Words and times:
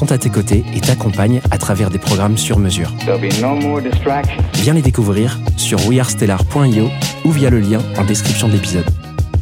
sont 0.00 0.12
à 0.12 0.16
tes 0.16 0.30
côtés 0.30 0.64
et 0.74 0.80
t'accompagnent 0.80 1.42
à 1.50 1.58
travers 1.58 1.90
des 1.90 1.98
programmes 1.98 2.38
sur 2.38 2.58
mesure. 2.58 2.90
No. 3.06 3.80
Viens 4.54 4.72
les 4.72 4.80
découvrir 4.80 5.38
sur 5.58 5.86
wearestellar.io 5.86 6.88
ou 7.26 7.30
via 7.30 7.50
le 7.50 7.60
lien 7.60 7.80
en 7.98 8.04
description 8.06 8.48
de 8.48 8.54
l'épisode. 8.54 8.86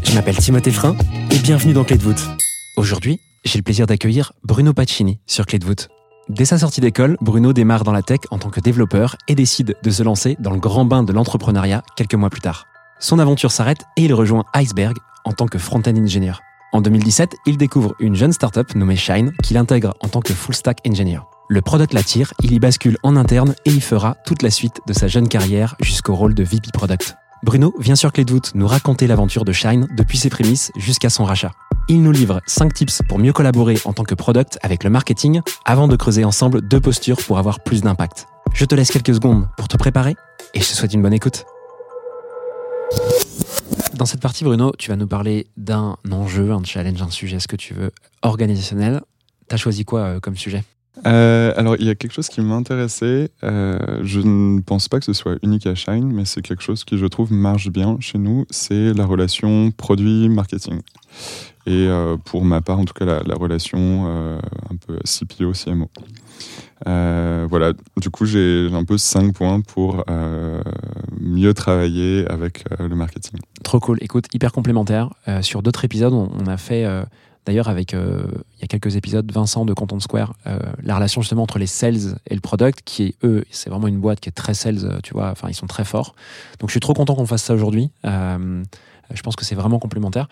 Je 0.03 0.13
m'appelle 0.15 0.37
Timothée 0.37 0.73
Frein 0.73 0.97
et 1.31 1.39
bienvenue 1.39 1.75
dans 1.75 1.85
Clé 1.85 1.97
de 1.97 2.03
voûte. 2.03 2.29
Aujourd'hui, 2.77 3.21
j'ai 3.45 3.57
le 3.61 3.63
plaisir 3.63 3.87
d'accueillir 3.87 4.33
Bruno 4.43 4.73
Pacini 4.73 5.21
sur 5.29 5.47
Clé 5.47 5.61
de 5.61 5.65
voûte. 5.65 5.91
Dès 6.29 6.45
sa 6.45 6.59
sortie 6.59 6.81
d'école, 6.81 7.17
Bruno 7.21 7.53
démarre 7.53 7.85
dans 7.85 7.93
la 7.93 8.03
tech 8.03 8.19
en 8.33 8.39
tant 8.39 8.51
que 8.51 8.59
développeur 8.59 9.15
et 9.29 9.37
décide 9.37 9.77
de 9.81 9.91
se 9.91 10.03
lancer 10.03 10.37
dans 10.41 10.51
le 10.51 10.59
grand 10.59 10.85
bain 10.85 11.05
de 11.05 11.13
l'entrepreneuriat 11.13 11.85
quelques 11.95 12.15
mois 12.15 12.31
plus 12.31 12.41
tard. 12.41 12.65
Son 12.99 13.21
aventure 13.21 13.53
s'arrête 13.53 13.85
et 13.97 14.07
il 14.07 14.13
rejoint 14.13 14.43
Iceberg 14.57 14.97
en 15.25 15.33
tant 15.33 15.47
que 15.47 15.59
front-end 15.59 15.95
engineer. 15.95 16.41
En 16.73 16.83
2017, 16.83 17.37
il 17.47 17.57
découvre 17.57 17.95
une 17.99 18.15
jeune 18.15 18.33
startup 18.33 18.75
nommée 18.75 18.97
Shine 18.97 19.33
qu'il 19.43 19.57
intègre 19.57 19.95
en 20.01 20.09
tant 20.09 20.21
que 20.21 20.35
full 20.35 20.55
stack 20.55 20.81
engineer. 20.87 21.21
Le 21.49 21.63
product 21.63 21.95
l'attire, 21.95 22.35
il 22.43 22.53
y 22.53 22.59
bascule 22.59 22.99
en 23.03 23.17
interne 23.17 23.55
et 23.65 23.71
y 23.71 23.81
fera 23.81 24.19
toute 24.27 24.43
la 24.43 24.51
suite 24.51 24.81
de 24.87 24.93
sa 24.93 25.09
jeune 25.09 25.29
carrière 25.29 25.77
jusqu'au 25.81 26.15
rôle 26.15 26.35
de 26.35 26.43
VP 26.43 26.69
Product. 26.75 27.17
Bruno 27.43 27.75
vient 27.79 27.97
sur 27.97 28.13
Clé 28.13 28.25
de 28.27 28.39
nous 28.55 28.67
raconter 28.67 29.07
l'aventure 29.07 29.47
de 29.47 29.53
Shine 29.53 29.89
depuis 29.97 30.19
ses 30.19 30.29
prémices 30.29 30.71
jusqu'à 30.77 31.09
son 31.09 31.25
rachat. 31.25 31.53
Il 31.89 32.03
nous 32.03 32.13
livre 32.13 32.43
5 32.47 32.75
tips 32.75 33.01
pour 33.09 33.19
mieux 33.19 33.33
collaborer 33.33 33.79
en 33.87 33.95
tant 33.95 34.05
que 34.05 34.15
product 34.15 34.59
avec 34.63 34.85
le 34.85 34.91
marketing 34.91 35.41
avant 35.65 35.89
de 35.89 35.97
creuser 35.97 36.25
ensemble 36.25 36.61
deux 36.61 36.81
postures 36.81 37.17
pour 37.27 37.39
avoir 37.39 37.61
plus 37.61 37.81
d'impact. 37.81 38.27
Je 38.53 38.67
te 38.67 38.75
laisse 38.75 38.91
quelques 38.91 39.15
secondes 39.15 39.49
pour 39.57 39.69
te 39.69 39.79
préparer 39.79 40.17
et 40.53 40.61
je 40.61 40.69
te 40.69 40.75
souhaite 40.75 40.93
une 40.93 41.03
bonne 41.03 41.15
écoute. 41.15 41.47
Dans 43.99 44.07
cette 44.07 44.21
partie, 44.21 44.45
Bruno, 44.45 44.73
tu 44.79 44.91
vas 44.91 44.97
nous 44.97 45.09
parler 45.09 45.49
d'un 45.57 45.97
enjeu, 46.09 46.53
un 46.53 46.63
challenge, 46.63 47.03
un 47.03 47.11
sujet, 47.11 47.41
ce 47.41 47.49
que 47.49 47.57
tu 47.57 47.75
veux, 47.75 47.91
organisationnel? 48.23 49.01
T'as 49.49 49.57
choisi 49.57 49.85
quoi 49.85 50.01
euh, 50.03 50.21
comme 50.21 50.37
sujet? 50.37 50.63
Euh, 51.05 51.53
alors, 51.57 51.75
il 51.81 51.85
y 51.85 51.91
a 51.91 51.97
quelque 51.97 52.13
chose 52.13 52.29
qui 52.29 52.41
m'intéressait. 52.41 53.33
Euh, 53.43 54.01
je 54.05 54.21
ne 54.21 54.61
pense 54.61 54.89
pas 54.89 55.01
que 55.01 55.05
ce 55.05 55.13
soit 55.13 55.35
unique 55.43 55.67
à 55.67 55.75
Shine, 55.75 56.13
mais 56.13 56.25
c'est 56.27 56.43
quelque 56.43 56.63
chose 56.63 56.85
qui, 56.85 56.97
je 56.97 57.07
trouve, 57.07 57.33
marche 57.33 57.71
bien 57.71 57.97
chez 57.99 58.19
nous. 58.19 58.47
C'est 58.51 58.95
la 58.95 59.05
relation 59.05 59.73
produit-marketing. 59.73 60.81
Et 61.67 61.89
pour 62.25 62.45
ma 62.45 62.61
part, 62.61 62.79
en 62.79 62.85
tout 62.85 62.95
cas, 62.95 63.05
la, 63.05 63.23
la 63.27 63.35
relation 63.35 64.07
un 64.07 64.77
peu 64.87 64.97
CPO-CMO. 65.05 65.89
Euh, 66.87 67.47
voilà, 67.49 67.73
du 67.97 68.11
coup, 68.11 68.25
j'ai 68.25 68.69
un 68.73 68.85
peu 68.85 68.99
cinq 68.99 69.35
points 69.35 69.61
pour 69.61 70.05
euh, 70.09 70.63
mieux 71.21 71.55
travailler 71.55 72.27
avec 72.29 72.65
euh, 72.73 72.89
le 72.89 72.95
marketing. 72.95 73.39
Trop 73.65 73.81
cool. 73.81 73.99
Écoute, 74.01 74.27
hyper 74.33 74.53
complémentaire. 74.53 75.11
Sur 75.43 75.63
d'autres 75.63 75.85
épisodes, 75.85 76.13
on, 76.13 76.47
a 76.47 76.57
fait, 76.57 76.87
d'ailleurs, 77.45 77.69
avec 77.69 77.93
il 77.93 78.61
y 78.61 78.65
a 78.65 78.67
quelques 78.67 78.97
épisodes, 78.97 79.31
Vincent 79.31 79.65
de 79.65 79.75
Content 79.75 80.01
Square, 80.01 80.35
la 80.83 80.95
relation 80.95 81.21
justement 81.21 81.43
entre 81.43 81.59
les 81.59 81.67
sales 81.67 82.19
et 82.27 82.35
le 82.35 82.41
product, 82.41 82.81
qui 82.85 83.03
est 83.05 83.15
eux, 83.25 83.45
c'est 83.51 83.69
vraiment 83.69 83.89
une 83.89 83.99
boîte 83.99 84.21
qui 84.21 84.29
est 84.29 84.33
très 84.33 84.55
sales, 84.55 85.01
tu 85.03 85.13
vois. 85.13 85.31
Enfin, 85.31 85.49
ils 85.49 85.55
sont 85.55 85.67
très 85.67 85.85
forts. 85.85 86.15
Donc, 86.61 86.71
je 86.71 86.73
suis 86.73 86.81
trop 86.81 86.95
content 86.95 87.15
qu'on 87.15 87.27
fasse 87.27 87.43
ça 87.43 87.55
aujourd'hui. 87.55 87.91
Je 88.05 89.23
pense 89.23 89.37
que 89.37 89.45
c'est 89.45 89.55
vraiment 89.55 89.79
complémentaire. 89.79 90.29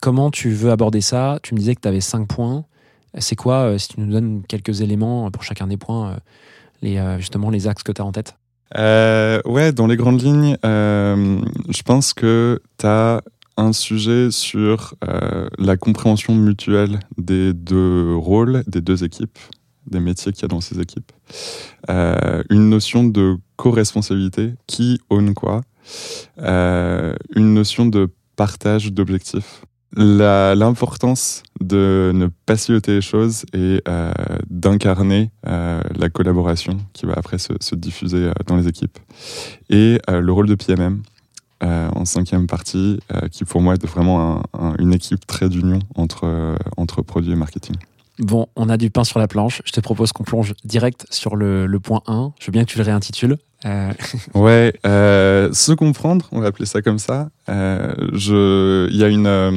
Comment 0.00 0.30
tu 0.30 0.50
veux 0.50 0.70
aborder 0.70 1.00
ça? 1.00 1.38
Tu 1.42 1.54
me 1.54 1.58
disais 1.58 1.74
que 1.74 1.80
tu 1.80 1.88
avais 1.88 2.02
cinq 2.02 2.28
points. 2.28 2.64
C'est 3.18 3.36
quoi, 3.36 3.62
euh, 3.62 3.78
si 3.78 3.88
tu 3.88 4.00
nous 4.00 4.12
donnes 4.12 4.42
quelques 4.46 4.80
éléments 4.80 5.30
pour 5.30 5.42
chacun 5.42 5.66
des 5.66 5.76
points, 5.76 6.10
euh, 6.10 6.16
les, 6.82 6.98
euh, 6.98 7.18
justement 7.18 7.50
les 7.50 7.66
axes 7.66 7.82
que 7.82 7.92
tu 7.92 8.02
as 8.02 8.04
en 8.04 8.12
tête? 8.12 8.36
Ouais, 8.74 9.72
dans 9.72 9.86
les 9.86 9.96
grandes 9.96 10.22
lignes, 10.22 10.56
je 10.62 11.82
pense 11.82 12.12
que 12.12 12.60
tu 12.78 12.86
as 12.86 13.22
un 13.56 13.72
sujet 13.72 14.30
sur 14.30 14.94
la 15.58 15.76
compréhension 15.76 16.34
mutuelle 16.34 17.00
des 17.16 17.54
deux 17.54 18.14
rôles, 18.16 18.64
des 18.66 18.80
deux 18.80 19.04
équipes, 19.04 19.38
des 19.86 20.00
métiers 20.00 20.32
qu'il 20.32 20.42
y 20.42 20.44
a 20.46 20.48
dans 20.48 20.60
ces 20.60 20.80
équipes. 20.80 21.12
Une 21.88 22.68
notion 22.68 23.04
de 23.04 23.36
co-responsabilité, 23.54 24.54
qui 24.66 25.00
own 25.08 25.32
quoi. 25.32 25.62
Une 26.38 27.54
notion 27.54 27.86
de 27.86 28.10
partage 28.34 28.92
d'objectifs. 28.92 29.62
L'importance 29.94 31.42
de 31.60 32.10
ne 32.14 32.26
pas 32.44 32.56
siloter 32.56 32.92
les 32.94 33.00
choses 33.00 33.44
et 33.52 33.80
euh, 33.88 34.12
d'incarner 34.50 35.30
euh, 35.46 35.80
la 35.96 36.08
collaboration 36.10 36.76
qui 36.92 37.06
va 37.06 37.14
après 37.16 37.38
se, 37.38 37.52
se 37.60 37.74
diffuser 37.74 38.24
euh, 38.24 38.32
dans 38.46 38.56
les 38.56 38.68
équipes. 38.68 38.98
Et 39.70 39.98
le 40.08 40.32
rôle 40.32 40.46
de 40.48 40.54
PMM 40.54 41.02
en 41.62 42.04
cinquième 42.04 42.46
partie, 42.46 43.00
qui 43.32 43.44
pour 43.46 43.62
moi 43.62 43.74
est 43.74 43.86
vraiment 43.86 44.36
un- 44.36 44.42
un- 44.52 44.74
une 44.78 44.92
équipe 44.92 45.26
très 45.26 45.48
d'union 45.48 45.78
entre, 45.94 46.54
entre 46.76 47.00
produits 47.00 47.32
et 47.32 47.36
marketing. 47.36 47.76
Bon, 48.18 48.46
on 48.56 48.68
a 48.68 48.76
du 48.76 48.90
pain 48.90 49.04
sur 49.04 49.18
la 49.18 49.28
planche. 49.28 49.62
Je 49.64 49.72
te 49.72 49.80
propose 49.80 50.12
qu'on 50.12 50.24
plonge 50.24 50.54
direct 50.64 51.06
sur 51.10 51.36
le, 51.36 51.78
point 51.82 52.02
1. 52.06 52.32
Je 52.40 52.46
veux 52.46 52.52
bien 52.52 52.64
que 52.64 52.70
tu 52.70 52.78
le 52.78 52.84
réintitules. 52.84 53.36
Euh, 53.64 53.92
Ouais, 54.34 54.72
euh, 54.86 55.52
se 55.52 55.72
comprendre, 55.72 56.28
on 56.32 56.40
va 56.40 56.48
appeler 56.48 56.66
ça 56.66 56.82
comme 56.82 56.98
ça. 56.98 57.28
Euh, 57.48 57.94
il 58.90 58.96
y 58.96 59.04
a 59.04 59.50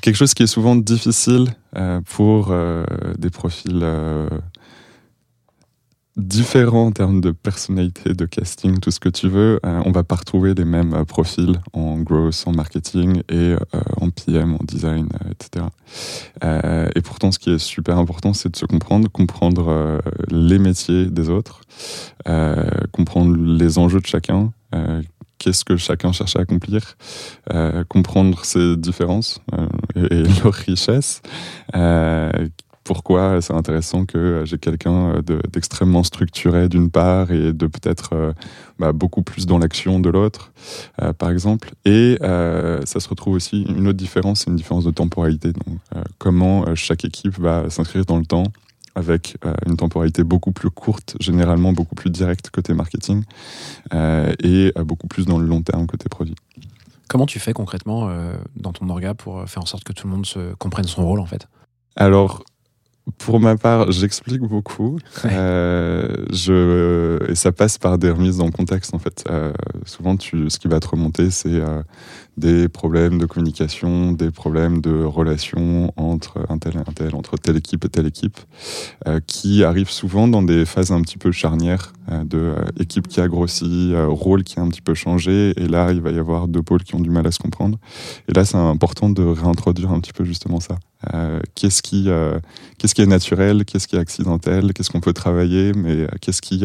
quelque 0.00 0.16
chose 0.16 0.34
qui 0.34 0.42
est 0.42 0.48
souvent 0.48 0.76
difficile 0.76 1.54
pour 2.04 2.54
des 3.18 3.30
profils 3.30 3.84
différents 6.16 6.86
en 6.86 6.92
termes 6.92 7.20
de 7.20 7.30
personnalité, 7.30 8.14
de 8.14 8.24
casting, 8.24 8.78
tout 8.78 8.90
ce 8.90 9.00
que 9.00 9.08
tu 9.08 9.28
veux. 9.28 9.60
Euh, 9.64 9.82
on 9.84 9.92
va 9.92 10.02
pas 10.02 10.16
retrouver 10.16 10.54
les 10.54 10.64
mêmes 10.64 10.94
euh, 10.94 11.04
profils 11.04 11.60
en 11.72 11.98
growth, 11.98 12.44
en 12.46 12.52
marketing 12.52 13.22
et 13.28 13.34
euh, 13.34 13.56
en 14.00 14.10
PM, 14.10 14.54
en 14.54 14.64
design, 14.64 15.08
euh, 15.24 15.30
etc. 15.30 15.66
Et 16.94 17.02
pourtant, 17.02 17.32
ce 17.32 17.38
qui 17.38 17.50
est 17.50 17.58
super 17.58 17.98
important, 17.98 18.32
c'est 18.32 18.50
de 18.50 18.56
se 18.56 18.66
comprendre, 18.66 19.08
comprendre 19.10 20.00
les 20.30 20.58
métiers 20.58 21.06
des 21.06 21.28
autres 21.28 21.60
comprendre 22.92 23.36
les 23.36 23.78
enjeux 23.78 24.00
de 24.00 24.06
chacun, 24.06 24.52
qu'est-ce 25.38 25.64
que 25.64 25.76
chacun 25.76 26.12
cherche 26.12 26.36
à 26.36 26.40
accomplir, 26.40 26.96
comprendre 27.88 28.44
ses 28.44 28.76
différences 28.76 29.40
et, 29.94 30.14
et 30.14 30.22
leurs 30.44 30.54
richesses. 30.54 31.22
Euh, 32.86 32.92
pourquoi 32.96 33.40
c'est 33.40 33.52
intéressant 33.54 34.04
que 34.06 34.42
j'ai 34.44 34.58
quelqu'un 34.58 35.20
de- 35.20 35.40
d'extrêmement 35.52 36.02
structuré 36.02 36.68
d'une 36.68 36.90
part 36.90 37.30
et 37.32 37.52
de 37.52 37.66
peut-être 37.66 38.10
euh, 38.12 38.32
bah, 38.78 38.92
beaucoup 38.92 39.22
plus 39.22 39.46
dans 39.46 39.58
l'action 39.58 40.00
de 40.00 40.08
l'autre, 40.10 40.52
euh, 41.02 41.12
par 41.12 41.30
exemple. 41.30 41.70
Et 41.84 42.18
euh, 42.22 42.80
ça 42.84 43.00
se 43.00 43.08
retrouve 43.08 43.34
aussi, 43.34 43.62
une 43.62 43.88
autre 43.88 43.98
différence, 43.98 44.40
c'est 44.40 44.50
une 44.50 44.56
différence 44.56 44.84
de 44.84 44.90
temporalité. 44.92 45.52
Donc, 45.52 45.78
euh, 45.94 46.02
comment 46.18 46.66
euh, 46.66 46.74
chaque 46.74 47.04
équipe 47.04 47.38
va 47.38 47.68
s'inscrire 47.70 48.04
dans 48.04 48.18
le 48.18 48.26
temps 48.26 48.44
avec 48.94 49.36
euh, 49.44 49.52
une 49.66 49.76
temporalité 49.76 50.24
beaucoup 50.24 50.52
plus 50.52 50.70
courte, 50.70 51.16
généralement 51.20 51.72
beaucoup 51.72 51.94
plus 51.94 52.10
directe 52.10 52.48
côté 52.50 52.72
marketing, 52.72 53.24
euh, 53.92 54.32
et 54.42 54.72
euh, 54.78 54.84
beaucoup 54.84 55.06
plus 55.06 55.26
dans 55.26 55.38
le 55.38 55.46
long 55.46 55.60
terme 55.62 55.86
côté 55.86 56.08
produit. 56.08 56.34
comment 57.08 57.26
tu 57.26 57.38
fais 57.38 57.52
concrètement 57.52 58.08
euh, 58.08 58.36
dans 58.56 58.72
ton 58.72 58.88
orga 58.88 59.14
pour 59.14 59.40
euh, 59.40 59.46
faire 59.46 59.62
en 59.62 59.66
sorte 59.66 59.84
que 59.84 59.92
tout 59.92 60.06
le 60.06 60.14
monde 60.14 60.26
se 60.26 60.54
comprenne 60.54 60.86
son 60.86 61.04
rôle 61.04 61.20
en 61.20 61.26
fait? 61.26 61.46
Alors, 61.96 62.44
Pour 63.18 63.38
ma 63.38 63.56
part, 63.56 63.92
j'explique 63.92 64.40
beaucoup. 64.40 64.98
Euh, 65.24 66.26
je, 66.32 67.30
et 67.30 67.36
ça 67.36 67.52
passe 67.52 67.78
par 67.78 67.98
des 67.98 68.10
remises 68.10 68.38
dans 68.38 68.46
le 68.46 68.50
contexte, 68.50 68.94
en 68.94 68.98
fait. 68.98 69.24
Euh, 69.30 69.52
souvent, 69.84 70.16
tu, 70.16 70.50
ce 70.50 70.58
qui 70.58 70.66
va 70.66 70.80
te 70.80 70.88
remonter, 70.88 71.30
c'est 71.30 71.54
euh, 71.54 71.82
des 72.36 72.68
problèmes 72.68 73.18
de 73.18 73.26
communication, 73.26 74.12
des 74.12 74.30
problèmes 74.30 74.80
de 74.80 75.04
relation 75.04 75.92
entre 75.96 76.44
un 76.48 76.58
tel 76.58 76.74
et 76.76 76.78
un 76.78 76.92
tel, 76.92 77.14
entre 77.14 77.36
telle 77.36 77.56
équipe 77.56 77.84
et 77.84 77.88
telle 77.88 78.06
équipe, 78.06 78.38
euh, 79.06 79.20
qui 79.26 79.64
arrivent 79.64 79.90
souvent 79.90 80.28
dans 80.28 80.42
des 80.42 80.64
phases 80.64 80.92
un 80.92 81.00
petit 81.02 81.18
peu 81.18 81.32
charnières 81.32 81.92
euh, 82.12 82.22
de 82.22 82.38
euh, 82.38 82.64
équipe 82.78 83.08
qui 83.08 83.20
a 83.20 83.26
grossi, 83.26 83.90
euh, 83.92 84.06
rôle 84.06 84.44
qui 84.44 84.60
a 84.60 84.62
un 84.62 84.68
petit 84.68 84.80
peu 84.80 84.94
changé, 84.94 85.52
et 85.56 85.66
là, 85.66 85.90
il 85.90 86.00
va 86.00 86.12
y 86.12 86.18
avoir 86.18 86.46
deux 86.46 86.62
pôles 86.62 86.84
qui 86.84 86.94
ont 86.94 87.00
du 87.00 87.10
mal 87.10 87.26
à 87.26 87.32
se 87.32 87.40
comprendre. 87.40 87.78
Et 88.28 88.32
là, 88.32 88.44
c'est 88.44 88.56
important 88.56 89.10
de 89.10 89.24
réintroduire 89.24 89.90
un 89.90 89.98
petit 89.98 90.12
peu 90.12 90.24
justement 90.24 90.60
ça. 90.60 90.78
Qu'est-ce 91.54 91.82
qui, 91.82 92.08
qu'est-ce 92.78 92.94
qui 92.94 93.02
est 93.02 93.06
naturel, 93.06 93.64
qu'est-ce 93.64 93.86
qui 93.86 93.94
est 93.94 93.98
accidentel, 93.98 94.72
qu'est-ce 94.72 94.90
qu'on 94.90 95.00
peut 95.00 95.12
travailler, 95.12 95.72
mais 95.72 96.08
qu'est-ce 96.20 96.42
qui, 96.42 96.64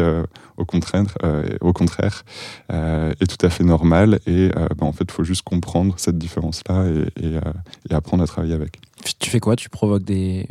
au 0.57 0.65
contraire, 0.65 1.15
au 1.59 1.73
contraire 1.73 2.23
est 2.69 3.27
tout 3.27 3.45
à 3.45 3.49
fait 3.51 3.63
normal. 3.63 4.19
Et 4.25 4.49
ben, 4.49 4.87
en 4.87 4.93
fait, 4.93 5.03
il 5.03 5.11
faut 5.11 5.23
juste 5.23 5.43
comprendre 5.43 5.60
cette 5.97 6.17
différence-là 6.17 6.85
et, 6.87 7.25
et, 7.25 7.37
euh, 7.37 7.41
et 7.89 7.93
apprendre 7.93 8.23
à 8.23 8.27
travailler 8.27 8.53
avec. 8.53 8.79
Tu 9.19 9.29
fais 9.29 9.39
quoi? 9.39 9.55
Tu 9.55 9.69
provoques 9.69 10.03
des, 10.03 10.47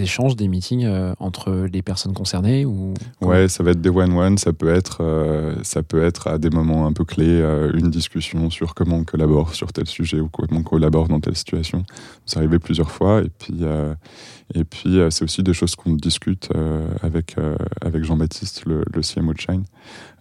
échanges, 0.00 0.36
des 0.36 0.48
meetings 0.48 0.84
euh, 0.84 1.14
entre 1.18 1.68
les 1.72 1.82
personnes 1.82 2.14
concernées 2.14 2.64
ou 2.64 2.94
Ouais, 3.20 3.48
ça 3.48 3.62
va 3.62 3.72
être 3.72 3.80
des 3.80 3.90
one-one, 3.90 4.38
ça 4.38 4.52
peut 4.52 4.72
être, 4.72 4.98
euh, 5.00 5.54
ça 5.62 5.82
peut 5.82 6.02
être 6.02 6.28
à 6.28 6.38
des 6.38 6.50
moments 6.50 6.86
un 6.86 6.92
peu 6.92 7.04
clés, 7.04 7.26
euh, 7.26 7.70
une 7.74 7.90
discussion 7.90 8.50
sur 8.50 8.74
comment 8.74 8.96
on 8.96 9.04
collabore 9.04 9.54
sur 9.54 9.72
tel 9.72 9.86
sujet 9.86 10.20
ou 10.20 10.28
comment 10.28 10.60
on 10.60 10.62
collabore 10.62 11.08
dans 11.08 11.20
telle 11.20 11.36
situation. 11.36 11.84
C'est 12.26 12.38
arrivé 12.38 12.58
plusieurs 12.58 12.90
fois 12.90 13.22
et 13.22 13.30
puis, 13.38 13.62
et 14.54 14.64
puis 14.64 14.98
c'est 15.10 15.24
aussi 15.24 15.42
des 15.42 15.54
choses 15.54 15.76
qu'on 15.76 15.94
discute 15.94 16.48
avec, 17.02 17.36
avec 17.80 18.04
Jean-Baptiste, 18.04 18.64
le, 18.66 18.84
CMO 19.02 19.34
de 19.34 19.40
Shine, 19.40 19.64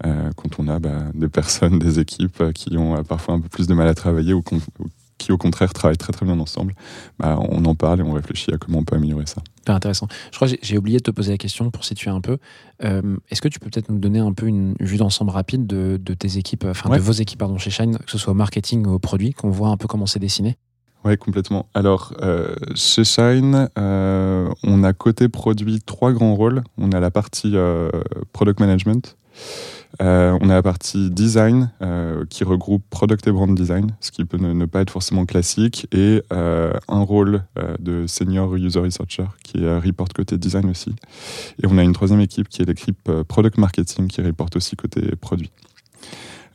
quand 0.04 0.60
on 0.60 0.68
a 0.68 0.80
bah, 0.80 1.06
des 1.14 1.30
personnes, 1.30 1.80
des 1.80 2.00
équipes 2.00 2.52
qui 2.54 2.78
ont 2.78 3.04
parfois 3.04 3.36
un 3.36 3.40
peu 3.40 3.50
plus 3.50 3.68
de 3.68 3.74
mal 3.74 3.88
à 3.88 3.94
travailler 3.94 4.34
ou 4.34 4.42
qui 5.22 5.32
au 5.32 5.38
contraire 5.38 5.72
travaillent 5.74 5.98
très 5.98 6.12
très 6.14 6.26
bien 6.26 6.40
ensemble, 6.40 6.74
bah, 7.20 7.38
on 7.50 7.64
en 7.66 7.76
parle 7.76 8.00
et 8.00 8.04
on 8.04 8.14
réfléchit 8.14 8.54
à 8.54 8.58
comment 8.58 8.80
on 8.80 8.84
peut 8.84 8.96
améliorer 8.96 9.26
ça. 9.26 9.42
Super 9.60 9.76
intéressant. 9.76 10.08
Je 10.32 10.36
crois 10.38 10.48
que 10.48 10.56
j'ai- 10.62 10.78
oublié 10.78 10.98
de 10.98 11.04
te 11.04 11.12
poser 11.12 11.32
la 11.32 11.38
question 11.38 11.70
pour 11.70 11.86
situer 11.86 12.10
un 12.10 12.22
peu. 12.22 12.38
Euh, 12.84 13.18
Est-ce 13.30 13.42
que 13.42 13.48
tu 13.48 13.60
peux 13.60 13.70
peut-être 13.70 13.90
nous 13.90 14.00
donner 14.00 14.20
un 14.20 14.34
peu 14.34 14.48
une 14.48 14.76
vue 14.80 14.98
d'ensemble 14.98 15.30
rapide 15.32 15.68
de, 15.68 16.00
de 16.04 16.14
tes 16.16 16.38
équipes, 16.38 16.66
enfin 16.68 16.90
Ouais. 16.90 16.98
de 16.98 17.04
vos 17.04 17.12
équipes 17.12 17.40
pardon, 17.40 17.58
chez 17.60 17.70
Shine, 17.70 17.98
que 18.00 18.10
ce 18.12 18.18
soit 18.18 18.32
au 18.32 18.36
marketing 18.36 18.86
ou 18.88 18.94
au 18.94 19.00
produit, 19.00 19.34
qu'on 19.34 19.50
voit 19.52 19.70
un 19.70 19.78
peu 19.78 19.88
comment 19.88 20.08
c'est 20.08 20.20
dessiné? 20.20 20.58
Oui, 21.04 21.18
complètement. 21.18 21.68
Alors, 21.74 22.14
euh, 22.22 22.56
chez 22.76 23.04
Shine, 23.04 23.70
euh, 23.78 24.50
on 24.64 24.84
a 24.84 24.94
côté 24.94 25.30
produit 25.30 25.80
trois 25.86 26.12
grands 26.14 26.36
rôles. 26.36 26.64
On 26.78 26.92
a 26.92 27.00
la 27.00 27.10
partie 27.12 27.52
euh, 27.56 27.90
product 28.34 28.60
management, 28.60 29.16
euh, 30.02 30.38
on 30.42 30.50
a 30.50 30.54
la 30.54 30.64
partie 30.64 31.10
design 31.10 31.72
euh, 31.82 32.26
qui 32.30 32.44
regroupe 32.44 32.84
product 32.90 33.28
et 33.28 33.32
brand 33.32 33.54
design, 33.54 33.92
ce 34.00 34.12
qui 34.12 34.26
peut 34.26 34.38
ne, 34.38 34.54
ne 34.54 34.66
pas 34.66 34.82
être 34.82 34.90
forcément 34.90 35.26
classique, 35.26 35.88
et 35.92 36.22
euh, 36.32 36.74
un 36.88 37.02
rôle 37.02 37.44
de 37.80 38.08
senior 38.08 38.56
user 38.56 38.80
researcher 38.80 39.26
qui 39.44 39.68
reporte 39.68 40.14
côté 40.14 40.38
design 40.38 40.70
aussi. 40.70 40.96
Et 41.62 41.68
on 41.68 41.78
a 41.78 41.84
une 41.84 41.94
troisième 41.94 42.22
équipe 42.22 42.48
qui 42.50 42.62
est 42.62 42.66
l'équipe 42.66 43.12
product 43.28 43.58
marketing 43.58 44.08
qui 44.08 44.22
reporte 44.22 44.56
aussi 44.56 44.76
côté 44.76 45.16
produit. 45.20 45.52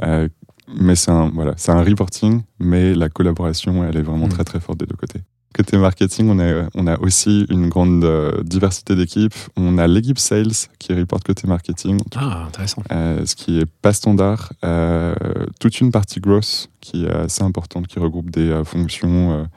Mais 0.01 0.97
c'est 0.97 1.13
un, 1.13 1.31
voilà, 1.31 1.55
un 1.69 1.83
reporting, 1.83 2.43
mais 2.59 2.95
la 2.95 3.09
collaboration, 3.09 3.85
elle 3.85 3.97
est 3.97 4.03
vraiment 4.03 4.27
Mm. 4.27 4.31
très 4.31 4.45
très 4.45 4.61
forte 4.61 4.81
des 4.81 4.87
deux 4.87 4.97
côtés. 4.97 5.21
Côté 5.57 5.79
marketing, 5.79 6.29
on 6.29 6.39
a, 6.39 6.69
on 6.75 6.87
a 6.87 7.01
aussi 7.01 7.47
une 7.49 7.71
grande 7.71 8.05
euh, 8.05 8.43
diversité 8.43 8.95
d'équipes. 8.95 9.33
On 9.57 9.79
a 9.79 9.87
l'équipe 9.87 10.19
sales 10.19 10.53
qui 10.79 10.93
reporte 10.93 11.25
côté 11.25 11.49
marketing, 11.49 11.99
Ah, 12.15 12.45
intéressant. 12.49 12.83
euh, 12.93 13.25
ce 13.25 13.35
qui 13.35 13.61
est 13.61 13.67
pas 13.81 13.95
standard. 13.95 14.53
Euh, 14.67 15.15
toute 15.59 15.81
une 15.81 15.91
partie 15.91 16.21
growth 16.21 16.69
qui 16.83 17.07
est 17.07 17.11
assez 17.11 17.43
importante, 17.43 17.87
qui 17.87 17.99
regroupe 17.99 18.31
des 18.31 18.61
fonctions 18.67 19.49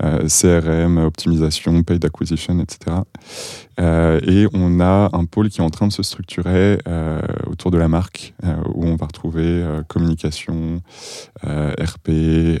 CRM, 0.00 0.98
optimisation, 0.98 1.82
paid 1.82 2.04
acquisition, 2.04 2.60
etc. 2.60 2.98
Et 3.78 4.46
on 4.52 4.80
a 4.80 5.10
un 5.12 5.24
pôle 5.26 5.48
qui 5.48 5.60
est 5.60 5.64
en 5.64 5.70
train 5.70 5.88
de 5.88 5.92
se 5.92 6.02
structurer 6.02 6.78
autour 7.46 7.70
de 7.70 7.78
la 7.78 7.88
marque, 7.88 8.34
où 8.74 8.86
on 8.86 8.96
va 8.96 9.06
retrouver 9.06 9.64
communication, 9.88 10.82
RP, 11.44 12.58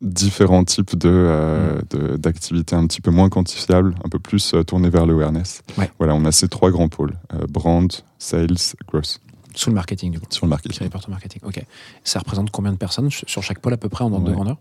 différents 0.00 0.64
types 0.64 0.96
de, 0.96 1.08
euh, 1.10 1.80
de- 1.90 2.16
d'activités 2.16 2.74
un 2.74 2.86
petit 2.86 3.00
peu 3.00 3.10
moins 3.10 3.28
quantifiables, 3.28 3.94
un 4.04 4.08
peu 4.08 4.18
plus 4.18 4.54
euh, 4.54 4.62
tournées 4.62 4.90
vers 4.90 5.06
l'awareness. 5.06 5.62
Ouais. 5.76 5.90
Voilà, 5.98 6.14
on 6.14 6.24
a 6.24 6.32
ces 6.32 6.48
trois 6.48 6.70
grands 6.70 6.88
pôles, 6.88 7.14
euh, 7.34 7.46
brand, 7.48 7.92
sales, 8.18 8.48
growth, 8.88 9.18
Sous 9.54 9.68
le 9.70 9.74
marketing, 9.74 10.12
du 10.12 10.20
coup. 10.20 10.26
sur 10.30 10.46
le 10.46 10.50
marketing. 10.50 10.88
au 11.06 11.10
marketing. 11.10 11.40
Ok. 11.44 11.62
Ça 12.04 12.18
représente 12.20 12.50
combien 12.50 12.72
de 12.72 12.78
personnes 12.78 13.10
sur 13.10 13.42
chaque 13.42 13.58
pôle 13.60 13.72
à 13.74 13.76
peu 13.76 13.88
près 13.88 14.04
en 14.04 14.12
ordre 14.12 14.24
de 14.24 14.30
Ouais. 14.30 14.36
grandeur? 14.36 14.56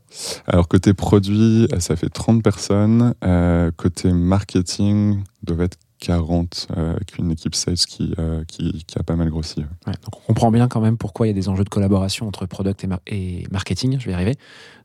Alors 0.48 0.68
côté 0.68 0.94
produit, 0.94 1.68
ça 1.80 1.96
fait 1.96 2.10
30 2.10 2.44
personnes. 2.44 3.14
Euh, 3.24 3.72
côté 3.78 4.12
marketing, 4.12 5.24
doit 5.44 5.64
être 5.66 5.78
40, 6.00 6.68
euh, 6.78 6.96
avec 6.96 7.18
une 7.18 7.30
équipe 7.30 7.56
sales 7.56 7.76
qui, 7.76 8.14
euh, 8.20 8.44
qui, 8.48 8.86
qui 8.88 8.98
a 8.98 9.04
pas 9.04 9.16
mal 9.18 9.30
grossi. 9.30 9.60
Ouais, 9.86 9.94
donc 10.04 10.16
on 10.24 10.28
comprend 10.28 10.50
bien 10.50 10.68
quand 10.70 10.80
même 10.80 10.98
pourquoi 10.98 11.28
il 11.28 11.30
y 11.30 11.32
a 11.32 11.34
des 11.34 11.50
enjeux 11.50 11.66
de 11.66 11.70
collaboration 11.70 12.26
entre 12.28 12.46
product 12.46 12.84
et, 12.86 12.88
mar- 12.88 13.02
et 13.06 13.44
marketing, 13.52 13.98
je 14.00 14.06
vais 14.06 14.12
y 14.12 14.16
arriver. 14.16 14.36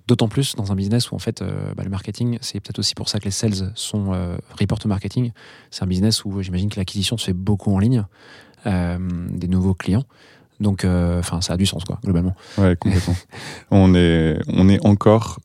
D'autant 0.06 0.28
plus 0.28 0.54
dans 0.54 0.70
un 0.70 0.74
business 0.74 1.10
où 1.10 1.14
en 1.14 1.18
fait 1.18 1.40
euh, 1.40 1.72
bah, 1.74 1.82
le 1.82 1.90
marketing, 1.90 2.38
c'est 2.42 2.60
peut-être 2.60 2.78
aussi 2.78 2.94
pour 2.94 3.08
ça 3.08 3.18
que 3.18 3.24
les 3.24 3.30
sales 3.30 3.72
sont 3.74 4.12
euh, 4.12 4.36
report 4.58 4.78
au 4.84 4.88
marketing. 4.88 5.32
C'est 5.70 5.82
un 5.82 5.86
business 5.86 6.24
où 6.24 6.42
j'imagine 6.42 6.68
que 6.68 6.76
l'acquisition 6.76 7.16
se 7.16 7.26
fait 7.26 7.32
beaucoup 7.32 7.74
en 7.74 7.78
ligne, 7.78 8.04
euh, 8.66 8.98
des 9.30 9.48
nouveaux 9.48 9.74
clients. 9.74 10.04
Donc, 10.60 10.84
enfin, 10.84 11.40
ça 11.40 11.54
a 11.54 11.56
du 11.56 11.66
sens 11.66 11.84
quoi, 11.84 11.98
globalement. 12.04 12.34
Ouais, 12.58 12.76
complètement. 12.76 13.16
on, 13.70 13.92
est, 13.94 14.38
on 14.46 14.68
est 14.68 14.84
encore 14.86 15.40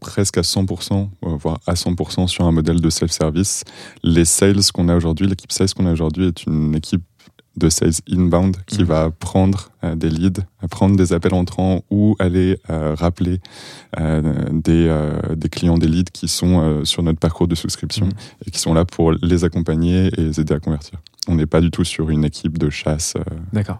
presque 0.00 0.38
à 0.38 0.42
100%, 0.42 1.08
euh, 1.24 1.36
voire 1.36 1.58
à 1.66 1.74
100% 1.74 2.28
sur 2.28 2.44
un 2.44 2.52
modèle 2.52 2.80
de 2.80 2.90
self-service. 2.90 3.64
Les 4.02 4.24
sales 4.24 4.62
qu'on 4.72 4.88
a 4.88 4.96
aujourd'hui, 4.96 5.26
l'équipe 5.26 5.52
sales 5.52 5.72
qu'on 5.74 5.86
a 5.86 5.92
aujourd'hui 5.92 6.28
est 6.28 6.46
une 6.46 6.74
équipe 6.74 7.04
de 7.56 7.68
sales 7.68 7.92
inbound 8.10 8.56
qui 8.66 8.80
Mhm. 8.82 8.86
va 8.86 9.10
prendre 9.10 9.70
euh, 9.84 9.94
des 9.94 10.10
leads, 10.10 10.42
prendre 10.70 10.96
des 10.96 11.12
appels 11.12 11.34
entrants 11.34 11.82
ou 11.90 12.14
aller 12.18 12.58
euh, 12.70 12.94
rappeler 12.94 13.40
euh, 13.98 14.22
des, 14.52 15.34
des 15.36 15.48
clients, 15.48 15.78
des 15.78 15.88
leads 15.88 16.10
qui 16.12 16.28
sont 16.28 16.84
sur 16.84 17.02
notre 17.02 17.18
parcours 17.18 17.48
de 17.48 17.54
souscription 17.54 18.06
Mhm. 18.06 18.12
et 18.46 18.50
qui 18.50 18.58
sont 18.58 18.74
là 18.74 18.84
pour 18.84 19.12
les 19.12 19.44
accompagner 19.44 20.06
et 20.08 20.20
les 20.22 20.40
aider 20.40 20.54
à 20.54 20.60
convertir. 20.60 21.00
On 21.28 21.34
n'est 21.34 21.46
pas 21.46 21.60
du 21.60 21.70
tout 21.70 21.84
sur 21.84 22.10
une 22.10 22.24
équipe 22.24 22.58
de 22.58 22.70
chasse. 22.70 23.14
D'accord. 23.52 23.78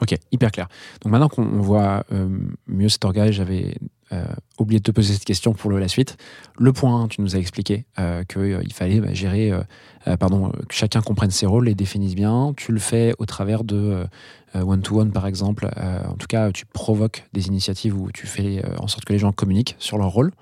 Ok, 0.00 0.16
hyper 0.30 0.52
clair. 0.52 0.68
Donc 1.02 1.10
maintenant 1.12 1.28
qu'on 1.28 1.60
voit 1.60 2.04
mieux 2.68 2.88
cet 2.88 3.04
organe, 3.04 3.32
j'avais 3.32 3.74
euh, 4.12 4.24
oublié 4.58 4.78
de 4.80 4.84
te 4.84 4.90
poser 4.90 5.12
cette 5.14 5.24
question 5.24 5.52
pour 5.52 5.70
la 5.72 5.88
suite. 5.88 6.16
Le 6.58 6.72
point 6.72 7.02
1, 7.04 7.08
tu 7.08 7.20
nous 7.20 7.36
as 7.36 7.38
expliqué 7.38 7.84
euh, 7.98 8.24
qu'il 8.24 8.72
fallait 8.72 9.00
bah, 9.00 9.12
gérer, 9.12 9.50
euh, 9.52 9.60
euh, 10.06 10.16
pardon, 10.16 10.48
euh, 10.48 10.62
que 10.68 10.74
chacun 10.74 11.00
comprenne 11.00 11.30
ses 11.30 11.46
rôles, 11.46 11.66
les 11.66 11.74
définisse 11.74 12.14
bien. 12.14 12.52
Tu 12.56 12.72
le 12.72 12.78
fais 12.78 13.14
au 13.18 13.26
travers 13.26 13.64
de 13.64 13.76
euh, 13.76 14.04
euh, 14.56 14.62
one-to-one, 14.62 15.12
par 15.12 15.26
exemple. 15.26 15.68
Euh, 15.76 16.04
en 16.06 16.14
tout 16.14 16.26
cas, 16.26 16.50
tu 16.52 16.64
provoques 16.66 17.24
des 17.32 17.48
initiatives 17.48 17.94
où 17.98 18.10
tu 18.12 18.26
fais 18.26 18.64
euh, 18.64 18.76
en 18.78 18.88
sorte 18.88 19.04
que 19.04 19.12
les 19.12 19.18
gens 19.18 19.32
communiquent 19.32 19.76
sur 19.78 19.98
leur 19.98 20.08
rôle. 20.08 20.32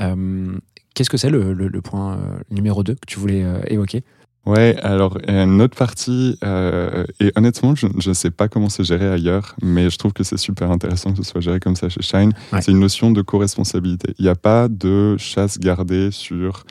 Euh, 0.00 0.56
Qu'est-ce 0.94 1.10
que 1.10 1.16
c'est 1.16 1.30
le, 1.30 1.52
le- 1.52 1.80
point 1.80 2.14
euh, 2.14 2.18
numéro 2.50 2.82
2 2.82 2.94
que 2.94 3.06
tu 3.06 3.18
voulais 3.18 3.42
euh, 3.44 3.60
évoquer? 3.68 4.02
Ouais, 4.46 4.76
alors 4.82 5.18
une 5.28 5.60
autre 5.60 5.76
partie, 5.76 6.38
euh, 6.44 7.04
et 7.20 7.30
honnêtement, 7.36 7.74
je 7.74 7.86
ne 7.86 8.14
sais 8.14 8.30
pas 8.30 8.48
comment 8.48 8.70
c'est 8.70 8.84
géré 8.84 9.06
ailleurs, 9.06 9.54
mais 9.62 9.90
je 9.90 9.98
trouve 9.98 10.12
que 10.12 10.24
c'est 10.24 10.38
super 10.38 10.70
intéressant 10.70 11.12
que 11.12 11.18
ce 11.18 11.30
soit 11.30 11.42
géré 11.42 11.60
comme 11.60 11.76
ça 11.76 11.88
chez 11.88 12.00
Shine. 12.00 12.32
Ouais. 12.52 12.62
C'est 12.62 12.72
une 12.72 12.80
notion 12.80 13.10
de 13.10 13.20
co-responsabilité. 13.20 14.14
Il 14.18 14.24
n'y 14.24 14.30
a 14.30 14.34
pas 14.34 14.68
de 14.68 15.16
chasse 15.18 15.58
gardée 15.58 16.10
sur 16.10 16.64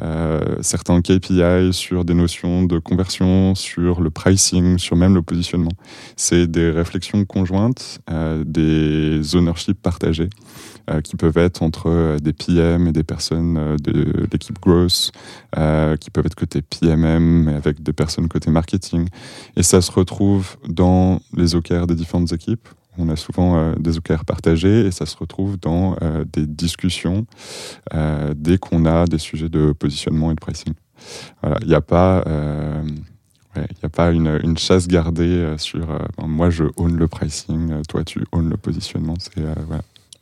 euh, 0.00 0.56
certains 0.60 1.00
KPI, 1.00 1.72
sur 1.72 2.04
des 2.04 2.14
notions 2.14 2.64
de 2.64 2.78
conversion, 2.78 3.54
sur 3.54 4.00
le 4.00 4.10
pricing, 4.10 4.78
sur 4.78 4.96
même 4.96 5.14
le 5.14 5.22
positionnement. 5.22 5.70
C'est 6.16 6.46
des 6.46 6.70
réflexions 6.70 7.24
conjointes, 7.24 8.00
euh, 8.10 8.42
des 8.44 9.36
ownerships 9.36 9.80
partagés. 9.80 10.30
euh, 10.90 11.00
qui 11.00 11.16
peuvent 11.16 11.38
être 11.38 11.62
entre 11.62 12.18
des 12.20 12.34
PM 12.34 12.86
et 12.86 12.92
des 12.92 13.04
personnes 13.04 13.76
de 13.82 14.26
l'équipe 14.30 14.60
growth, 14.60 15.12
qui 16.00 16.10
peuvent 16.10 16.26
être 16.26 16.34
côté 16.34 16.60
PMM, 16.60 17.44
mais 17.44 17.54
avec 17.54 17.82
des 17.82 17.94
personnes 17.94 18.28
côté 18.28 18.50
marketing. 18.50 19.08
Et 19.56 19.62
ça 19.62 19.80
se 19.80 19.90
retrouve 19.90 20.56
dans 20.68 21.20
les 21.34 21.54
OKR 21.54 21.86
des 21.86 21.94
différentes 21.94 22.32
équipes. 22.32 22.68
On 22.98 23.08
a 23.08 23.16
souvent 23.16 23.56
euh, 23.56 23.74
des 23.76 23.98
OKR 23.98 24.24
partagés 24.24 24.86
et 24.86 24.90
ça 24.90 25.06
se 25.06 25.16
retrouve 25.16 25.58
dans 25.58 25.96
euh, 26.02 26.24
des 26.32 26.46
discussions 26.46 27.26
euh, 27.92 28.34
dès 28.36 28.58
qu'on 28.58 28.86
a 28.86 29.06
des 29.06 29.18
sujets 29.18 29.48
de 29.48 29.72
positionnement 29.72 30.30
et 30.30 30.34
de 30.34 30.40
pricing. 30.40 30.74
Il 31.60 31.66
n'y 31.66 31.74
a 31.74 31.82
pas, 31.82 32.24
il 33.56 33.76
y 33.82 33.86
a 33.86 33.88
pas 33.90 34.10
une, 34.10 34.56
chasse 34.56 34.88
gardée 34.88 35.54
sur 35.58 35.86
ben, 35.86 36.26
moi 36.26 36.48
je 36.48 36.64
own 36.76 36.96
le 36.96 37.08
pricing, 37.08 37.82
toi 37.88 38.04
tu 38.04 38.24
own 38.32 38.48
le 38.48 38.56
positionnement. 38.56 39.14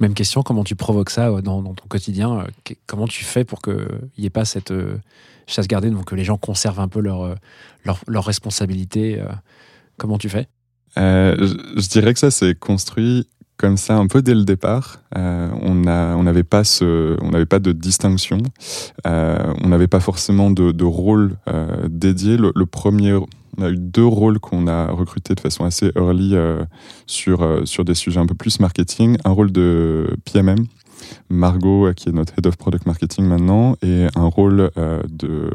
Même 0.00 0.14
question, 0.14 0.42
comment 0.42 0.64
tu 0.64 0.74
provoques 0.74 1.10
ça 1.10 1.30
dans, 1.42 1.62
ton 1.62 1.86
quotidien 1.86 2.46
Comment 2.86 3.06
tu 3.06 3.22
fais 3.22 3.44
pour 3.44 3.62
qu'il 3.62 3.86
n'y 4.18 4.24
ait 4.24 4.30
pas 4.30 4.44
cette 4.44 4.72
chasse 5.46 5.68
gardée, 5.68 5.90
donc 5.90 6.06
que 6.06 6.16
les 6.16 6.24
gens 6.24 6.38
conservent 6.38 6.80
un 6.80 6.88
peu 6.88 7.00
leur, 7.00 7.36
leur, 7.84 8.00
leur 8.08 8.24
responsabilité 8.24 9.22
Comment 9.98 10.18
tu 10.18 10.28
fais? 10.28 10.48
Euh, 10.98 11.36
je, 11.76 11.88
dirais 11.88 12.12
que 12.12 12.18
ça 12.20 12.30
s'est 12.30 12.54
construit 12.54 13.26
comme 13.56 13.76
ça 13.76 13.96
un 13.96 14.06
peu 14.08 14.22
dès 14.22 14.34
le 14.34 14.44
départ. 14.44 15.00
Euh, 15.16 15.48
on 15.62 15.86
a- 15.86 16.16
on 16.16 16.24
n'avait 16.24 16.42
pas 16.42 16.64
ce, 16.64 17.16
on 17.22 17.30
n'avait 17.30 17.46
pas 17.46 17.60
de 17.60 17.72
distinction. 17.72 18.38
Euh, 19.06 19.38
on 19.62 19.68
n'avait 19.68 19.86
pas 19.86 20.00
forcément 20.00 20.50
de, 20.50 20.72
de 20.72 20.84
rôle 20.84 21.36
euh, 21.48 21.86
dédié. 21.88 22.36
Le, 22.36 22.52
le 22.54 22.66
premier, 22.66 23.14
on 23.14 23.62
a 23.62 23.70
eu 23.70 23.76
deux 23.76 24.04
rôles 24.06 24.38
qu'on 24.40 24.66
a 24.66 24.90
recrutés 24.90 25.34
de 25.34 25.40
façon 25.40 25.64
assez 25.64 25.92
early 25.96 26.34
euh, 26.34 26.64
sur 27.06 27.42
euh, 27.42 27.64
sur 27.64 27.84
des 27.84 27.94
sujets 27.94 28.18
un 28.20 28.26
peu 28.26 28.34
plus 28.34 28.58
marketing. 28.60 29.16
Un 29.24 29.30
rôle 29.30 29.52
de 29.52 30.16
PMM. 30.24 30.66
Margot, 31.28 31.86
euh, 31.88 31.92
qui 31.94 32.08
est 32.08 32.12
notre 32.12 32.32
head 32.38 32.46
of 32.46 32.56
product 32.56 32.86
marketing 32.86 33.26
maintenant, 33.26 33.76
et 33.82 34.06
un 34.14 34.26
rôle 34.26 34.70
de 35.08 35.50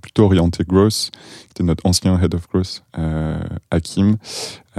plutôt 0.00 0.24
orienté 0.24 0.64
growth, 0.64 1.10
qui 1.12 1.50
était 1.50 1.64
notre 1.64 1.84
ancien 1.86 2.18
head 2.20 2.34
of 2.34 2.46
growth, 2.48 2.82
Hakim, 3.72 4.16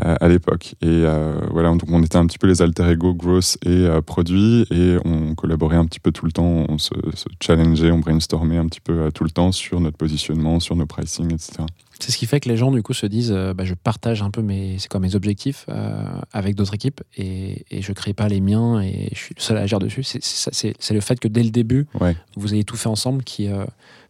à 0.02 0.28
l'époque. 0.28 0.76
Et 0.82 0.88
euh, 0.88 1.40
voilà, 1.52 1.70
donc 1.70 1.84
on 1.88 2.02
était 2.02 2.18
un 2.18 2.26
petit 2.26 2.40
peu 2.40 2.48
les 2.48 2.62
alter 2.62 2.90
ego 2.92 3.14
growth 3.14 3.58
et 3.66 3.70
euh, 3.70 4.02
produits, 4.02 4.66
et 4.72 4.98
on 5.06 5.36
collaborait 5.36 5.78
un 5.78 5.86
petit 5.86 6.00
peu 6.00 6.12
tout 6.12 6.26
le 6.26 6.32
temps, 6.32 6.66
on 6.68 6.78
se, 6.78 6.94
se 7.14 7.26
challengeait, 7.42 7.92
on 7.92 8.00
brainstormait 8.00 8.58
un 8.58 8.68
petit 8.68 8.82
peu 8.82 8.94
euh, 8.94 9.12
tout 9.12 9.24
le 9.24 9.30
temps 9.30 9.52
sur 9.52 9.80
notre 9.80 9.98
positionnement, 9.98 10.60
sur 10.60 10.76
nos 10.76 10.86
pricing, 10.86 11.32
etc. 11.34 11.64
C'est 12.00 12.12
ce 12.12 12.18
qui 12.18 12.26
fait 12.26 12.40
que 12.40 12.50
les 12.50 12.58
gens, 12.58 12.72
du 12.72 12.82
coup, 12.82 12.94
se 12.94 13.06
disent 13.06 13.32
euh, 13.32 13.54
bah, 13.54 13.64
je 13.66 13.76
partage 13.76 14.24
un 14.24 14.32
peu 14.32 14.42
mes, 14.42 14.78
c'est 14.80 14.90
quoi, 14.90 15.00
mes 15.00 15.16
objectifs 15.16 15.66
euh, 15.70 16.04
avec 16.34 16.56
d'autres 16.56 16.74
équipes 16.74 17.02
et, 17.16 17.64
et 17.70 17.82
je 17.82 17.94
crée 17.94 18.14
pas 18.14 18.28
les 18.28 18.42
miens 18.42 18.82
et 18.82 19.10
je 19.14 19.18
suis 19.20 19.36
le 19.38 19.42
seul 19.42 19.58
à 19.58 19.62
agir 19.62 19.80
dessus. 19.80 20.04
C'est, 20.04 20.22
c'est, 20.24 20.36
ça, 20.36 20.50
c'est- 20.52 20.74
c'est 20.80 20.94
le 20.96 21.02
fait 21.02 21.20
que 21.20 21.28
dès 21.28 21.44
le 21.44 21.52
début, 21.52 21.86
Ouais. 22.02 22.18
vous 22.36 22.54
ayez 22.54 22.64
tout 22.64 22.76
fait 22.78 22.90
ensemble 22.90 23.24
qui 23.24 23.48
euh, 23.48 23.64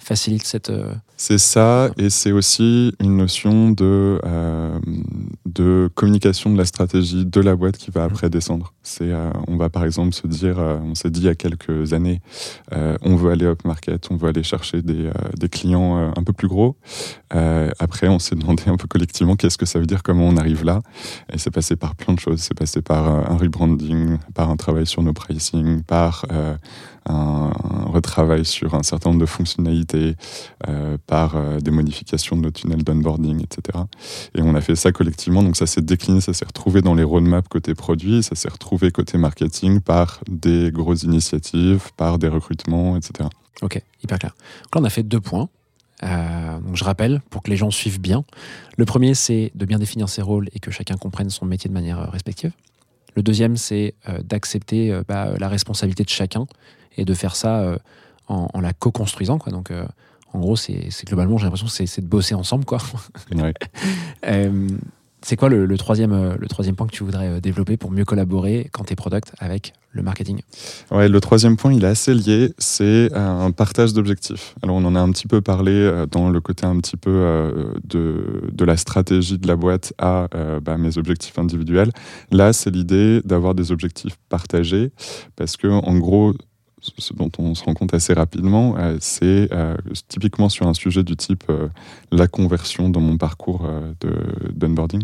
facilite 0.04 0.46
cette. 0.46 0.70
euh, 0.70 0.94
C'est 1.18 1.38
ça, 1.38 1.90
et 1.98 2.10
c'est 2.10 2.32
aussi 2.32 2.94
une 3.00 3.18
notion 3.18 3.72
de, 3.72 4.20
euh, 4.26 4.78
de 5.46 5.90
communication 5.96 6.52
de 6.52 6.58
la 6.58 6.66
stratégie 6.66 7.26
de 7.26 7.42
la 7.42 7.56
boîte 7.56 7.78
qui 7.78 7.92
va 7.92 8.04
après 8.04 8.30
descendre. 8.30 8.74
C'est, 8.84 9.12
euh, 9.12 9.30
on 9.48 9.56
va 9.58 9.70
par 9.70 9.86
exemple 9.86 10.14
se 10.14 10.28
dire, 10.28 10.60
euh, 10.60 10.78
on 10.84 10.96
s'est 10.96 11.10
dit 11.10 11.22
il 11.22 11.26
y 11.26 11.30
a 11.30 11.36
quelques 11.36 11.94
années, 11.94 12.22
on 12.72 13.16
veut 13.16 13.32
aller 13.32 13.46
up 13.46 13.64
market, 13.66 14.08
on 14.12 14.18
veut 14.18 14.30
aller 14.30 14.44
chercher 14.44 14.82
des, 14.82 15.10
des 15.40 15.50
clients 15.50 16.12
un 16.18 16.24
peu 16.24 16.34
plus 16.34 16.48
gros. 16.48 16.76
Après, 17.80 18.08
on 18.08 18.20
s'est 18.20 18.36
demandé 18.36 18.64
un 18.68 18.78
peu 18.78 18.88
collectivement 18.88 19.36
qu'est-ce 19.36 19.58
que 19.58 19.66
ça 19.66 19.80
veut 19.80 19.86
dire, 19.86 20.04
comment 20.04 20.28
on 20.28 20.38
arrive 20.38 20.64
là. 20.66 20.82
Et 21.32 21.38
c'est 21.38 21.52
passé 21.52 21.76
par 21.76 21.96
plein 21.96 22.14
de 22.14 22.20
choses. 22.20 22.42
C'est 22.42 22.58
passé 22.58 22.82
par 22.82 23.08
un 23.08 23.38
rebranding, 23.38 24.18
par 24.34 24.50
un 24.50 24.58
travail 24.58 24.86
sur 24.86 25.02
nos 25.04 25.14
pricing, 25.14 25.84
par 25.84 26.26
un, 26.30 26.58
un 27.06 27.52
retravail 27.94 28.46
sur 28.46 28.76
un 28.76 28.84
certain 28.84 29.10
nombre 29.10 29.22
de 29.22 29.26
fonctionnalités, 29.38 29.93
euh, 30.68 30.98
par 31.08 31.36
euh, 31.36 31.60
des 31.60 31.72
modifications 31.72 32.36
de 32.36 32.42
nos 32.42 32.52
tunnels 32.52 32.84
d'onboarding, 32.84 33.44
etc. 33.44 33.80
Et 34.36 34.42
on 34.42 34.56
a 34.56 34.62
fait 34.62 34.76
ça 34.76 34.92
collectivement, 34.92 35.44
donc 35.44 35.56
ça 35.56 35.68
s'est 35.68 35.82
décliné, 35.82 36.22
ça 36.22 36.34
s'est 36.34 36.46
retrouvé 36.46 36.82
dans 36.82 36.96
les 36.96 37.04
roadmaps 37.04 37.48
côté 37.50 37.76
produit, 37.76 38.24
ça 38.24 38.36
s'est 38.36 38.50
retrouvé 38.50 38.92
côté 38.92 39.18
marketing 39.18 39.82
par 39.82 40.22
des 40.30 40.72
grosses 40.72 41.04
initiatives, 41.04 41.92
par 41.98 42.18
des 42.18 42.28
recrutements, 42.28 42.98
etc. 42.98 43.30
Ok, 43.62 43.82
hyper 44.04 44.20
clair. 44.20 44.36
Donc 44.64 44.76
là, 44.76 44.82
on 44.82 44.86
a 44.86 44.90
fait 44.90 45.04
deux 45.04 45.22
points. 45.22 45.50
Euh, 46.04 46.60
donc 46.60 46.76
je 46.76 46.84
rappelle, 46.84 47.22
pour 47.30 47.44
que 47.44 47.50
les 47.50 47.58
gens 47.58 47.72
suivent 47.72 48.02
bien. 48.02 48.24
Le 48.78 48.86
premier, 48.86 49.14
c'est 49.14 49.52
de 49.56 49.66
bien 49.66 49.80
définir 49.80 50.10
ses 50.10 50.22
rôles 50.22 50.50
et 50.54 50.60
que 50.60 50.72
chacun 50.72 50.96
comprenne 50.96 51.30
son 51.30 51.46
métier 51.46 51.70
de 51.70 51.74
manière 51.74 52.12
respective. 52.12 52.52
Le 53.16 53.22
deuxième, 53.22 53.58
c'est 53.58 53.94
d'accepter 54.24 55.02
bah, 55.08 55.34
la 55.38 55.48
responsabilité 55.48 56.04
de 56.04 56.10
chacun 56.10 56.48
et 56.98 57.06
de 57.06 57.14
faire 57.14 57.36
ça 57.36 57.78
en, 58.28 58.48
en 58.54 58.62
la 58.62 58.74
co-construisant. 58.74 59.38
Quoi. 59.38 59.52
Donc, 59.52 59.72
euh, 59.72 59.86
en 60.34 60.40
gros, 60.40 60.56
c'est 60.56 60.88
c'est 60.90 61.08
globalement, 61.08 61.38
j'ai 61.38 61.44
l'impression 61.46 61.68
que 61.68 61.74
c'est- 61.74 61.86
c'est 61.86 62.02
de 62.02 62.08
bosser 62.08 62.36
ensemble. 62.36 62.66
Quoi. 62.66 62.80
Ouais. 63.36 63.54
Euh, 64.26 64.68
c'est 65.26 65.36
quoi 65.38 65.48
le, 65.50 65.66
le 65.66 65.78
troisième, 65.78 66.12
euh, 66.12 66.36
le 66.40 66.48
troisième 66.48 66.76
point 66.76 66.86
que 66.88 66.92
tu 66.92 67.04
voudrais 67.04 67.40
développer 67.42 67.78
pour 67.78 67.92
mieux 67.92 68.04
collaborer 68.06 68.70
quand 68.74 68.84
tu 68.86 68.94
es 68.94 68.96
product 68.96 69.34
avec 69.40 69.74
le 69.92 70.02
marketing? 70.02 70.42
Ouais, 70.92 71.08
le 71.08 71.20
troisième 71.22 71.56
point, 71.56 71.74
il 71.74 71.84
est 71.84 71.88
assez 71.88 72.14
lié, 72.14 72.54
c'est 72.58 73.14
un 73.14 73.52
partage 73.52 73.94
d'objectifs. 73.94 74.56
Alors 74.62 74.76
on 74.78 74.84
en 74.86 74.96
a 74.96 75.00
un 75.00 75.12
petit 75.12 75.28
peu 75.28 75.40
parlé 75.42 76.06
dans 76.12 76.30
le 76.30 76.42
côté 76.42 76.66
un 76.66 76.78
petit 76.80 76.98
peu 76.98 77.78
de, 77.86 78.50
de 78.52 78.66
la 78.66 78.76
stratégie 78.76 79.38
de 79.38 79.48
la 79.48 79.56
boîte 79.56 79.94
à 79.98 80.28
bah, 80.62 80.78
mes 80.78 80.98
objectifs 80.98 81.38
individuels. 81.40 81.92
Là, 82.32 82.52
c'est 82.54 82.72
l'idée 82.72 83.22
d'avoir 83.24 83.56
des 83.56 83.72
objectifs 83.72 84.18
partagés, 84.30 84.92
parce 85.36 85.56
que 85.58 85.68
en 85.68 85.98
gros, 85.98 86.34
ce 86.98 87.14
dont 87.14 87.32
on 87.38 87.56
se 87.56 87.64
rend 87.64 87.74
compte 87.74 87.94
assez 87.94 88.14
rapidement, 88.14 88.76
euh, 88.78 88.98
c'est 89.00 89.50
euh, 89.52 89.76
typiquement 90.08 90.50
sur 90.50 90.68
un 90.68 90.74
sujet 90.74 91.04
du 91.04 91.16
type 91.16 91.44
euh, 91.50 91.68
la 92.12 92.28
conversion 92.28 92.90
dans 92.90 93.00
mon 93.00 93.18
parcours 93.18 93.68
d'onboarding. 94.54 95.04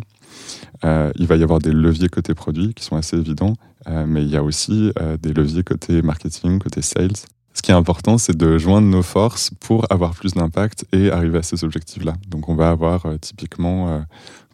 Il 0.83 1.27
va 1.27 1.36
y 1.36 1.43
avoir 1.43 1.59
des 1.59 1.71
leviers 1.71 2.09
côté 2.09 2.33
produit 2.33 2.74
qui 2.74 2.83
sont 2.83 2.95
assez 2.95 3.17
évidents, 3.17 3.55
mais 3.88 4.24
il 4.24 4.29
y 4.29 4.38
a 4.38 4.43
aussi 4.43 4.91
des 5.21 5.33
leviers 5.33 5.63
côté 5.63 6.01
marketing, 6.01 6.59
côté 6.59 6.81
sales. 6.81 7.15
Ce 7.53 7.62
qui 7.62 7.71
est 7.71 7.75
important, 7.75 8.17
c'est 8.17 8.38
de 8.38 8.57
joindre 8.57 8.88
nos 8.88 9.01
forces 9.01 9.51
pour 9.59 9.91
avoir 9.91 10.13
plus 10.13 10.33
d'impact 10.33 10.86
et 10.93 11.12
arriver 11.12 11.39
à 11.39 11.43
ces 11.43 11.63
objectifs-là. 11.63 12.13
Donc, 12.27 12.48
on 12.48 12.55
va 12.55 12.69
avoir 12.69 13.05
typiquement 13.19 14.03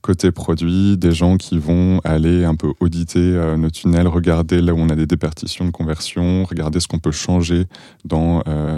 côté 0.05 0.31
produit 0.31 0.97
des 0.97 1.11
gens 1.11 1.35
qui 1.35 1.57
vont 1.57 1.99
aller 2.03 2.45
un 2.45 2.53
peu 2.53 2.73
auditer 2.79 3.17
euh, 3.19 3.57
nos 3.57 3.71
tunnels, 3.71 4.07
regarder 4.07 4.61
là 4.61 4.71
où 4.71 4.77
on 4.77 4.89
a 4.89 4.95
des 4.95 5.07
déperditions 5.07 5.65
de 5.65 5.71
conversion, 5.71 6.45
regarder 6.45 6.79
ce 6.79 6.87
qu'on 6.87 6.99
peut 6.99 7.11
changer 7.11 7.65
dans 8.03 8.43
euh, 8.47 8.77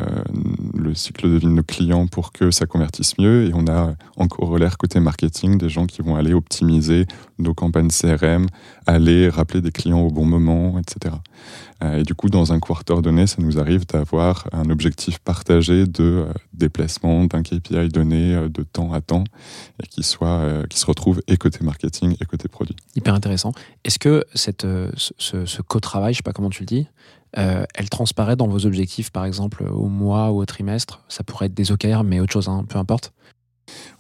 le 0.73 0.93
cycle 0.93 1.29
de 1.29 1.35
vie 1.35 1.47
de 1.47 1.51
nos 1.51 1.63
clients 1.63 2.07
pour 2.07 2.31
que 2.31 2.49
ça 2.49 2.65
convertisse 2.65 3.17
mieux. 3.17 3.49
Et 3.49 3.51
on 3.53 3.67
a 3.67 3.95
en 4.15 4.27
corollaire 4.29 4.77
côté 4.77 5.01
marketing 5.01 5.57
des 5.57 5.67
gens 5.67 5.85
qui 5.85 6.01
vont 6.01 6.15
aller 6.15 6.33
optimiser 6.33 7.05
nos 7.39 7.53
campagnes 7.53 7.89
CRM, 7.89 8.47
aller 8.85 9.27
rappeler 9.27 9.59
des 9.59 9.71
clients 9.71 9.99
au 9.99 10.09
bon 10.09 10.23
moment, 10.23 10.79
etc. 10.79 11.13
Euh, 11.83 11.99
et 11.99 12.03
du 12.03 12.15
coup, 12.15 12.29
dans 12.29 12.53
un 12.53 12.61
quarter 12.61 13.01
donné, 13.01 13.27
ça 13.27 13.41
nous 13.41 13.59
arrive 13.59 13.85
d'avoir 13.85 14.47
un 14.53 14.69
objectif 14.69 15.19
partagé 15.19 15.85
de 15.85 16.25
déplacement 16.53 17.25
d'un 17.25 17.43
KPI 17.43 17.89
donné 17.89 18.47
de 18.49 18.63
temps 18.63 18.93
à 18.93 19.01
temps 19.01 19.25
et 19.83 19.87
qui 19.87 20.03
soit, 20.03 20.65
qui 20.69 20.79
se 20.79 20.85
retrouve 20.85 21.16
et 21.27 21.37
côté 21.37 21.59
marketing 21.63 22.15
et 22.19 22.25
côté 22.25 22.47
produit. 22.47 22.75
Hyper 22.95 23.13
intéressant. 23.13 23.51
Est-ce 23.83 23.99
que 23.99 24.25
cette, 24.33 24.65
euh, 24.65 24.91
ce, 24.95 25.61
co-travail, 25.61 26.13
je 26.13 26.17
sais 26.17 26.23
pas 26.23 26.33
comment 26.33 26.49
tu 26.49 26.63
le 26.63 26.67
dis, 26.67 26.87
euh, 27.37 27.65
elle 27.75 27.89
transparaît 27.89 28.35
dans 28.35 28.47
vos 28.47 28.65
objectifs, 28.65 29.11
par 29.11 29.25
exemple, 29.25 29.63
au 29.63 29.87
mois 29.87 30.31
ou 30.31 30.37
au 30.39 30.45
trimestre? 30.45 31.03
Ça 31.07 31.23
pourrait 31.23 31.47
être 31.47 31.53
des 31.53 31.71
OKR, 31.71 32.03
mais 32.03 32.19
autre 32.19 32.33
chose, 32.33 32.47
hein, 32.47 32.65
peu 32.67 32.77
importe. 32.77 33.13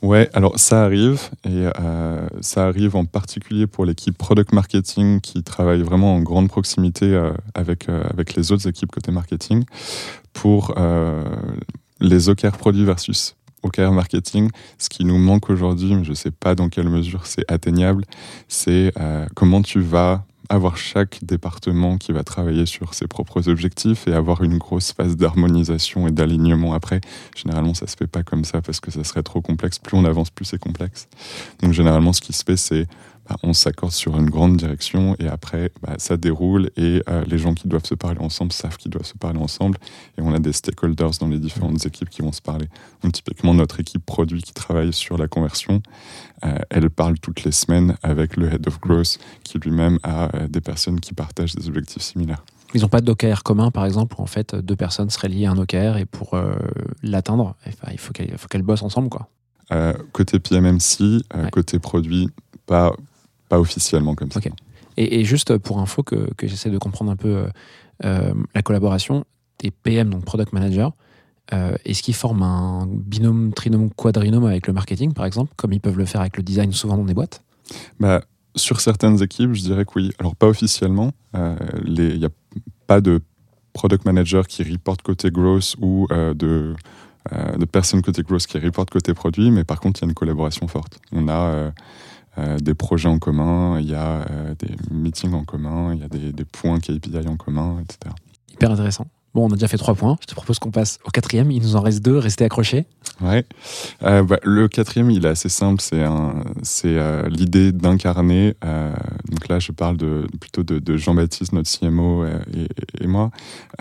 Ouais, 0.01 0.29
alors 0.33 0.59
ça 0.59 0.83
arrive, 0.83 1.29
et 1.43 1.69
euh, 1.79 2.27
ça 2.41 2.67
arrive 2.67 2.95
en 2.95 3.05
particulier 3.05 3.67
pour 3.67 3.85
l'équipe 3.85 4.17
product 4.17 4.53
marketing 4.53 5.19
qui 5.21 5.43
travaille 5.43 5.81
vraiment 5.81 6.15
en 6.15 6.21
grande 6.21 6.49
proximité 6.49 7.05
euh, 7.13 7.33
avec, 7.53 7.89
euh, 7.89 8.03
avec 8.11 8.35
les 8.35 8.51
autres 8.51 8.67
équipes 8.67 8.91
côté 8.91 9.11
marketing 9.11 9.65
pour 10.33 10.75
les 11.99 12.29
OKR 12.29 12.57
produits 12.57 12.85
versus 12.85 13.35
OKR 13.63 13.91
marketing. 13.91 14.49
Ce 14.77 14.89
qui 14.89 15.05
nous 15.05 15.17
manque 15.17 15.49
aujourd'hui, 15.49 15.95
mais 15.95 16.03
je 16.03 16.11
ne 16.11 16.15
sais 16.15 16.31
pas 16.31 16.55
dans 16.55 16.69
quelle 16.69 16.89
mesure 16.89 17.25
c'est 17.25 17.49
atteignable, 17.51 18.03
c'est 18.47 18.91
euh, 18.99 19.25
comment 19.35 19.61
tu 19.61 19.79
vas 19.79 20.25
avoir 20.49 20.77
chaque 20.77 21.19
département 21.23 21.97
qui 21.97 22.11
va 22.11 22.23
travailler 22.23 22.65
sur 22.65 22.93
ses 22.93 23.07
propres 23.07 23.49
objectifs 23.49 24.07
et 24.07 24.13
avoir 24.13 24.43
une 24.43 24.57
grosse 24.57 24.93
phase 24.93 25.17
d'harmonisation 25.17 26.07
et 26.07 26.11
d'alignement 26.11 26.73
après. 26.73 27.01
Généralement, 27.35 27.73
ça 27.73 27.87
se 27.87 27.95
fait 27.97 28.07
pas 28.07 28.23
comme 28.23 28.45
ça 28.45 28.61
parce 28.61 28.79
que 28.79 28.91
ça 28.91 29.03
serait 29.03 29.23
trop 29.23 29.41
complexe. 29.41 29.79
Plus 29.79 29.97
on 29.97 30.05
avance, 30.05 30.29
plus 30.29 30.45
c'est 30.45 30.59
complexe. 30.59 31.07
Donc, 31.61 31.73
généralement, 31.73 32.13
ce 32.13 32.21
qui 32.21 32.33
se 32.33 32.43
fait, 32.43 32.57
c'est 32.57 32.87
bah, 33.27 33.35
on 33.43 33.53
s'accorde 33.53 33.91
sur 33.91 34.17
une 34.17 34.29
grande 34.29 34.57
direction 34.57 35.15
et 35.19 35.27
après, 35.27 35.71
bah, 35.81 35.95
ça 35.97 36.17
déroule 36.17 36.69
et 36.77 37.01
euh, 37.09 37.23
les 37.27 37.37
gens 37.37 37.53
qui 37.53 37.67
doivent 37.67 37.85
se 37.85 37.95
parler 37.95 38.19
ensemble 38.19 38.51
savent 38.51 38.77
qu'ils 38.77 38.91
doivent 38.91 39.05
se 39.05 39.17
parler 39.17 39.39
ensemble 39.39 39.77
et 40.17 40.21
on 40.21 40.33
a 40.33 40.39
des 40.39 40.53
stakeholders 40.53 41.11
dans 41.19 41.27
les 41.27 41.39
différentes 41.39 41.85
équipes 41.85 42.09
qui 42.09 42.21
vont 42.21 42.31
se 42.31 42.41
parler. 42.41 42.67
Donc, 43.03 43.13
typiquement, 43.13 43.53
notre 43.53 43.79
équipe 43.79 44.05
produit 44.05 44.41
qui 44.41 44.53
travaille 44.53 44.93
sur 44.93 45.17
la 45.17 45.27
conversion, 45.27 45.81
euh, 46.45 46.57
elle 46.69 46.89
parle 46.89 47.19
toutes 47.19 47.43
les 47.43 47.51
semaines 47.51 47.95
avec 48.03 48.37
le 48.37 48.51
head 48.51 48.67
of 48.67 48.79
growth 48.79 49.17
qui 49.43 49.57
lui-même 49.59 49.99
a 50.03 50.35
euh, 50.35 50.47
des 50.47 50.61
personnes 50.61 50.99
qui 50.99 51.13
partagent 51.13 51.55
des 51.55 51.67
objectifs 51.67 52.01
similaires. 52.03 52.43
Ils 52.73 52.81
n'ont 52.81 52.89
pas 52.89 52.99
d'OKR 53.01 53.43
commun, 53.43 53.71
par 53.71 53.85
exemple, 53.85 54.15
où 54.19 54.21
en 54.21 54.25
fait, 54.25 54.53
deux 54.53 54.75
personnes 54.75 55.09
seraient 55.09 55.29
liées 55.29 55.45
à 55.45 55.51
un 55.51 55.57
OKR 55.57 55.97
et 55.97 56.05
pour 56.05 56.33
euh, 56.33 56.53
l'atteindre, 57.01 57.55
enfin, 57.65 57.91
il 57.93 57.97
faut 57.97 58.11
qu'elles 58.13 58.61
bossent 58.61 58.83
ensemble. 58.83 59.09
Quoi. 59.09 59.29
Euh, 59.71 59.93
côté 60.11 60.39
PMMC, 60.39 61.01
euh, 61.01 61.43
Ouais. 61.43 61.49
côté 61.51 61.79
produit, 61.79 62.29
pas, 62.65 62.93
pas 63.49 63.59
officiellement 63.59 64.15
comme 64.15 64.31
ça. 64.31 64.39
Et, 64.97 65.19
et 65.19 65.25
juste 65.25 65.57
pour 65.57 65.79
info, 65.79 66.03
que, 66.03 66.33
que 66.35 66.47
j'essaie 66.47 66.69
de 66.69 66.77
comprendre 66.77 67.11
un 67.11 67.15
peu 67.15 67.29
euh, 67.29 67.47
euh, 68.05 68.33
la 68.53 68.61
collaboration, 68.61 69.25
tes 69.57 69.71
PM, 69.71 70.09
donc 70.09 70.25
Product 70.25 70.53
Manager, 70.53 70.91
euh, 71.53 71.75
est-ce 71.85 72.03
qu'ils 72.03 72.15
forment 72.15 72.43
un 72.43 72.87
binôme, 72.87 73.53
trinôme, 73.53 73.89
quadrinôme 73.91 74.45
avec 74.45 74.67
le 74.67 74.73
marketing, 74.73 75.13
par 75.13 75.25
exemple, 75.25 75.53
comme 75.55 75.71
ils 75.71 75.79
peuvent 75.79 75.97
le 75.97 76.05
faire 76.05 76.21
avec 76.21 76.37
le 76.37 76.43
design 76.43 76.73
souvent 76.73 76.97
dans 76.97 77.05
des 77.05 77.13
boîtes? 77.13 77.43
Bah, 77.99 78.21
sur 78.55 78.81
certaines 78.81 79.21
équipes, 79.21 79.53
je 79.53 79.61
dirais 79.61 79.85
que 79.85 79.91
oui. 79.95 80.11
Alors, 80.19 80.35
pas 80.35 80.47
officiellement. 80.47 81.11
Euh, 81.35 81.55
Il 81.85 82.19
n'y 82.19 82.25
a 82.25 82.29
pas 82.87 83.01
de 83.01 83.21
product 83.73 84.05
manager 84.05 84.47
qui 84.47 84.63
reporte 84.63 85.01
côté 85.03 85.29
growth 85.29 85.75
ou 85.79 86.07
de, 86.09 86.73
de 87.31 87.65
personnes 87.65 88.01
côté 88.01 88.23
growth 88.23 88.47
qui 88.47 88.57
reportent 88.57 88.89
côté 88.89 89.13
produit, 89.13 89.51
mais 89.51 89.63
par 89.63 89.79
contre, 89.79 89.99
il 89.99 90.05
y 90.05 90.07
a 90.07 90.09
une 90.09 90.15
collaboration 90.15 90.67
forte. 90.67 90.99
On 91.11 91.27
a 91.27 91.39
euh, 91.49 91.71
euh, 92.37 92.57
des 92.59 92.73
projets 92.73 93.09
en 93.09 93.19
commun, 93.19 93.79
il 93.79 93.89
y 93.89 93.95
a 93.95 94.21
euh, 94.29 94.55
des 94.59 94.75
meetings 94.91 95.33
en 95.33 95.43
commun, 95.43 95.93
il 95.93 96.01
y 96.01 96.03
a 96.03 96.07
des, 96.07 96.31
des 96.31 96.45
points 96.45 96.79
KPI 96.79 97.27
en 97.27 97.35
commun, 97.35 97.77
etc. 97.81 98.13
Hyper 98.53 98.71
intéressant. 98.71 99.07
Bon, 99.33 99.45
on 99.45 99.51
a 99.51 99.53
déjà 99.53 99.67
fait 99.67 99.77
trois 99.77 99.95
points. 99.95 100.17
Je 100.21 100.27
te 100.27 100.35
propose 100.35 100.57
qu'on 100.57 100.71
passe 100.71 100.99
au 101.05 101.09
quatrième. 101.09 101.51
Il 101.51 101.61
nous 101.61 101.75
en 101.75 101.81
reste 101.81 102.03
deux. 102.03 102.17
Restez 102.17 102.45
accrochés. 102.45 102.85
Ouais. 103.21 103.45
Euh, 104.03 104.23
bah, 104.23 104.39
le 104.43 104.67
quatrième, 104.67 105.11
il 105.11 105.25
est 105.25 105.29
assez 105.29 105.49
simple. 105.49 105.81
C'est 106.63 106.97
l'idée 107.29 107.71
d'incarner. 107.71 108.55
Donc 109.29 109.47
là, 109.47 109.59
je 109.59 109.71
parle 109.71 109.97
de, 109.97 110.25
plutôt 110.39 110.63
de, 110.63 110.79
de 110.79 110.97
Jean-Baptiste, 110.97 111.53
notre 111.53 111.69
CMO, 111.69 112.23
euh, 112.23 112.39
et, 112.55 113.03
et 113.03 113.07
moi, 113.07 113.31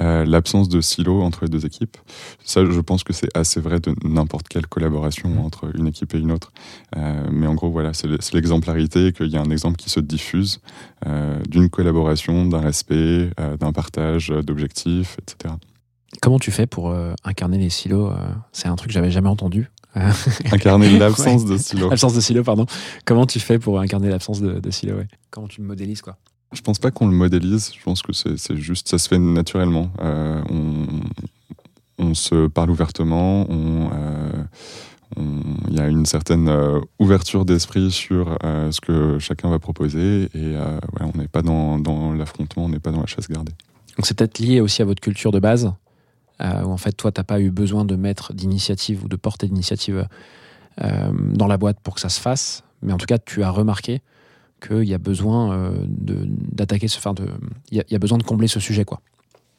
euh, 0.00 0.24
l'absence 0.24 0.68
de 0.68 0.80
silo 0.80 1.22
entre 1.22 1.44
les 1.44 1.48
deux 1.50 1.64
équipes. 1.66 1.96
Ça, 2.44 2.64
je 2.64 2.80
pense 2.80 3.04
que 3.04 3.12
c'est 3.12 3.34
assez 3.36 3.60
vrai 3.60 3.80
de 3.80 3.94
n'importe 4.04 4.48
quelle 4.48 4.66
collaboration 4.66 5.44
entre 5.44 5.70
une 5.76 5.86
équipe 5.86 6.14
et 6.14 6.18
une 6.18 6.32
autre. 6.32 6.52
Euh, 6.96 7.26
mais 7.30 7.46
en 7.46 7.54
gros, 7.54 7.70
voilà, 7.70 7.92
c'est 7.94 8.06
le- 8.08 8.18
c'est 8.20 8.34
l'exemplarité, 8.34 9.12
qu'il 9.12 9.28
y 9.28 9.36
a 9.36 9.40
un 9.40 9.50
exemple 9.50 9.76
qui 9.76 9.90
se 9.90 10.00
diffuse 10.00 10.60
euh, 11.06 11.40
d'une 11.48 11.68
collaboration, 11.70 12.46
d'un 12.46 12.60
respect, 12.60 13.30
d'un 13.60 13.72
partage 13.72 14.28
d'objectifs, 14.28 15.16
etc. 15.20 15.54
Comment 16.22 16.38
tu 16.38 16.50
fais 16.50 16.66
pour 16.66 16.94
incarner 17.24 17.58
les 17.58 17.68
silos 17.68 18.10
C'est 18.52 18.68
un 18.68 18.76
truc 18.76 18.88
que 18.88 18.94
j'avais 18.94 19.10
jamais 19.10 19.28
entendu. 19.28 19.70
Euh, 19.96 20.10
Incarner 20.52 20.90
l'absence 20.98 21.44
de 21.44 21.56
silo. 21.56 21.88
L'absence 21.90 22.14
de 22.14 22.20
silos, 22.20 22.44
pardon. 22.44 22.66
Comment 23.04 23.26
tu 23.26 23.40
fais 23.40 23.58
pour 23.58 23.80
incarner 23.80 24.10
l'absence 24.10 24.40
de, 24.40 24.58
de 24.60 24.70
silos 24.70 24.96
ouais. 24.96 25.08
Comment 25.30 25.48
tu 25.48 25.60
le 25.60 25.66
modélises, 25.66 26.02
quoi 26.02 26.16
Je 26.52 26.60
pense 26.60 26.78
pas 26.78 26.90
qu'on 26.90 27.06
le 27.06 27.14
modélise, 27.14 27.72
je 27.76 27.82
pense 27.82 28.02
que 28.02 28.12
c'est 28.12 28.36
c'est 28.38 28.56
juste, 28.56 28.88
ça 28.88 28.98
se 28.98 29.08
fait 29.08 29.18
naturellement. 29.18 29.90
Euh, 30.00 30.42
on, 30.50 30.86
on 31.98 32.14
se 32.14 32.46
parle 32.48 32.70
ouvertement, 32.70 33.46
on, 33.50 33.90
euh, 33.92 34.42
il 35.16 35.74
y 35.74 35.80
a 35.80 35.88
une 35.88 36.04
certaine 36.06 36.48
euh, 36.48 36.80
ouverture 36.98 37.44
d'esprit 37.44 37.90
sur 37.90 38.36
euh, 38.44 38.70
ce 38.72 38.80
que 38.80 39.18
chacun 39.18 39.48
va 39.48 39.58
proposer 39.58 40.24
et 40.24 40.28
euh, 40.34 40.78
on 41.00 41.16
n'est 41.18 41.28
pas 41.28 41.42
dans, 41.42 41.78
dans 41.78 42.12
l'affrontement, 42.12 42.64
on 42.64 42.68
n'est 42.68 42.80
pas 42.80 42.90
dans 42.90 43.00
la 43.00 43.06
chasse 43.06 43.28
gardée. 43.28 43.52
Donc 43.96 44.04
c'est 44.06 44.16
peut-être 44.16 44.38
lié 44.38 44.60
aussi 44.60 44.82
à 44.82 44.84
votre 44.84 45.00
culture 45.00 45.30
de 45.32 45.38
base, 45.38 45.72
euh, 46.40 46.62
où 46.62 46.70
en 46.70 46.76
fait 46.76 46.92
toi 46.92 47.12
t'as 47.12 47.24
pas 47.24 47.40
eu 47.40 47.50
besoin 47.50 47.84
de 47.84 47.96
mettre 47.96 48.32
d'initiative 48.34 49.04
ou 49.04 49.08
de 49.08 49.16
porter 49.16 49.46
d'initiative 49.46 50.06
euh, 50.82 51.10
dans 51.32 51.46
la 51.46 51.56
boîte 51.56 51.78
pour 51.82 51.94
que 51.94 52.00
ça 52.00 52.08
se 52.10 52.20
fasse, 52.20 52.62
mais 52.82 52.92
en 52.92 52.98
tout 52.98 53.06
cas 53.06 53.18
tu 53.18 53.42
as 53.42 53.50
remarqué 53.50 54.02
qu'il 54.66 54.84
y 54.84 54.94
a 54.94 54.98
besoin 54.98 55.52
euh, 55.52 55.70
d'attaquer 55.86 56.88
ce, 56.88 56.98
il 57.70 57.84
y, 57.88 57.94
a- 57.94 57.98
besoin 57.98 58.18
de 58.18 58.22
combler 58.22 58.48
ce 58.48 58.60
sujet 58.60 58.84
quoi. 58.84 59.00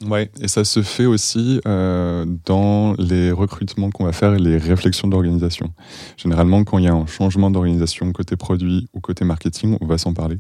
Ouais, 0.06 0.30
et 0.40 0.48
ça 0.48 0.64
se 0.64 0.84
fait 0.84 1.08
aussi 1.08 1.60
dans 1.66 2.94
les 3.00 3.32
recrutements 3.32 3.90
qu'on 3.90 4.06
va 4.06 4.12
faire 4.12 4.36
et 4.36 4.40
les 4.40 4.58
réflexions 4.58 5.08
d'organisation. 5.08 5.74
Généralement, 6.18 6.64
quand 6.64 6.78
il 6.78 6.86
y 6.86 6.88
a 6.88 6.94
un 6.94 7.08
changement 7.08 7.50
d'organisation 7.50 8.12
côté 8.12 8.36
produit 8.36 8.88
ou 8.94 9.00
côté 9.00 9.26
marketing, 9.26 9.76
on 9.82 9.88
va 9.88 9.98
s'en 9.98 10.14
parler. 10.14 10.38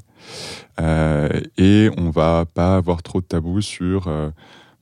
Et 1.57 1.89
on 1.97 2.11
va 2.11 2.45
pas 2.45 2.75
avoir 2.75 3.01
trop 3.01 3.19
de 3.19 3.25
tabous 3.25 3.61
sur 3.61 4.07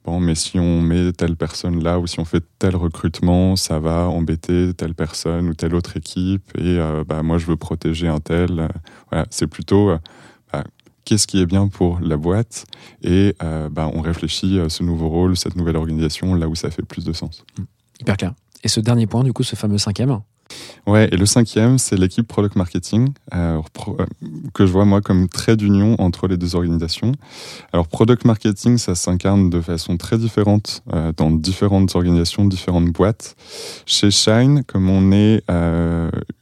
mais 0.08 0.36
si 0.36 0.60
on 0.60 0.82
met 0.82 1.12
telle 1.14 1.36
personne 1.36 1.84
là 1.84 2.00
ou 2.00 2.08
si 2.08 2.20
on 2.20 2.26
fait 2.26 2.44
tel 2.60 2.76
recrutement, 2.76 3.56
ça 3.56 3.80
va 3.80 4.08
embêter 4.08 4.74
telle 4.74 4.94
personne 4.94 5.50
ou 5.50 5.54
telle 5.54 5.74
autre 5.74 5.98
équipe. 5.98 6.52
Et 6.58 6.78
euh, 6.80 7.04
bah, 7.04 7.24
moi, 7.24 7.38
je 7.38 7.46
veux 7.46 7.56
protéger 7.56 8.08
un 8.08 8.20
tel. 8.20 8.60
Euh, 8.60 8.68
Voilà, 9.12 9.26
c'est 9.30 9.48
plutôt 9.48 9.90
euh, 9.90 9.98
bah, 10.54 10.64
qu'est-ce 11.06 11.28
qui 11.28 11.42
est 11.42 11.46
bien 11.46 11.68
pour 11.68 12.00
la 12.02 12.18
boîte 12.18 12.66
et 13.02 13.36
euh, 13.44 13.70
bah, 13.70 13.90
on 13.94 14.02
réfléchit 14.02 14.60
à 14.60 14.70
ce 14.70 14.84
nouveau 14.84 15.10
rôle, 15.10 15.36
cette 15.38 15.56
nouvelle 15.56 15.78
organisation, 15.78 16.36
là 16.36 16.48
où 16.48 16.56
ça 16.56 16.70
fait 16.70 16.86
plus 16.86 17.04
de 17.04 17.14
sens. 17.14 17.44
Hyper 18.00 18.18
clair. 18.18 18.34
Et 18.64 18.68
ce 18.68 18.80
dernier 18.80 19.08
point, 19.08 19.24
du 19.24 19.34
coup, 19.34 19.44
ce 19.44 19.56
fameux 19.56 19.78
cinquième, 19.78 20.20
Ouais, 20.88 21.10
et 21.12 21.18
le 21.18 21.26
cinquième, 21.26 21.80
c'est 21.80 21.98
l'équipe 21.98 22.28
product 22.28 22.56
marketing, 22.56 23.10
euh, 23.34 23.60
euh, 23.88 24.06
que 24.54 24.68
je 24.68 24.72
vois 24.72 24.86
moi 24.86 25.02
comme 25.02 25.28
trait 25.28 25.58
d'union 25.58 25.96
entre 26.00 26.28
les 26.28 26.38
deux 26.38 26.56
organisations. 26.56 27.12
Alors, 27.74 27.88
product 27.88 28.24
marketing, 28.24 28.78
ça 28.78 28.94
s'incarne 28.94 29.50
de 29.50 29.62
façon 29.62 29.98
très 29.98 30.20
différente 30.20 30.84
euh, 30.94 31.12
dans 31.18 31.32
différentes 31.32 31.96
organisations, 31.96 32.46
différentes 32.46 32.92
boîtes. 32.92 33.36
Chez 33.88 34.12
Shine, 34.12 34.64
comme 34.66 34.90
on 34.90 35.12
est 35.12 35.44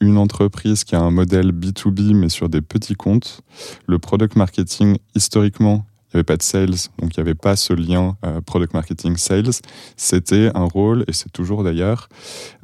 une 0.01 0.17
entreprise 0.17 0.83
qui 0.83 0.95
a 0.95 0.99
un 0.99 1.11
modèle 1.11 1.51
B2B, 1.51 2.13
mais 2.13 2.29
sur 2.29 2.49
des 2.49 2.61
petits 2.61 2.95
comptes, 2.95 3.41
le 3.87 3.99
product 3.99 4.35
marketing, 4.35 4.97
historiquement, 5.15 5.85
il 6.13 6.17
n'y 6.17 6.19
avait 6.19 6.25
pas 6.25 6.37
de 6.37 6.43
sales, 6.43 6.75
donc 6.99 7.17
il 7.17 7.19
n'y 7.19 7.21
avait 7.21 7.33
pas 7.33 7.55
ce 7.55 7.73
lien 7.73 8.15
euh, 8.23 8.39
product 8.39 8.75
marketing 8.75 9.17
sales. 9.17 9.49
C'était 9.97 10.51
un 10.53 10.65
rôle, 10.65 11.05
et 11.07 11.13
c'est 11.13 11.31
toujours 11.31 11.63
d'ailleurs, 11.63 12.07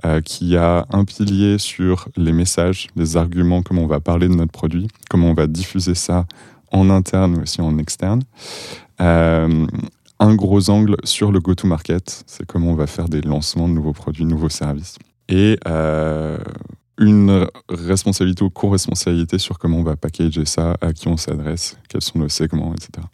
euh, 0.05 0.21
qui 0.21 0.55
a 0.55 0.85
un 0.91 1.03
pilier 1.03 1.57
sur 1.57 2.09
les 2.15 2.31
messages, 2.31 2.89
les 2.95 3.17
arguments, 3.17 3.63
comment 3.63 3.81
on 3.81 3.87
va 3.87 3.99
parler 3.99 4.27
de 4.27 4.35
notre 4.35 4.51
produit, 4.51 4.87
comment 5.09 5.31
on 5.31 5.33
va 5.33 5.47
diffuser 5.47 5.95
ça 5.95 6.25
en 6.71 6.91
interne 6.91 7.37
mais 7.37 7.41
aussi 7.43 7.61
en 7.61 7.79
externe. 7.79 8.21
Euh, 9.01 9.65
un 10.19 10.35
gros 10.35 10.69
angle 10.69 10.97
sur 11.03 11.31
le 11.31 11.39
go-to-market, 11.39 12.23
c'est 12.27 12.45
comment 12.45 12.71
on 12.71 12.75
va 12.75 12.85
faire 12.85 13.09
des 13.09 13.21
lancements 13.21 13.67
de 13.67 13.73
nouveaux 13.73 13.93
produits, 13.93 14.25
de 14.25 14.29
nouveaux 14.29 14.49
services. 14.49 14.99
Et 15.27 15.57
une 16.99 17.47
responsabilité 17.69 18.43
ou 18.43 18.49
co-responsabilité 18.49 19.37
sur 19.39 19.57
comment 19.57 19.77
on 19.77 19.83
va 19.83 19.95
packager 19.95 20.45
ça, 20.45 20.75
à 20.81 20.91
qui 20.91 21.07
on 21.07 21.15
s'adresse, 21.15 21.77
quels 21.87 22.01
sont 22.01 22.19
nos 22.19 22.27
segments, 22.27 22.73
etc. 22.73 23.07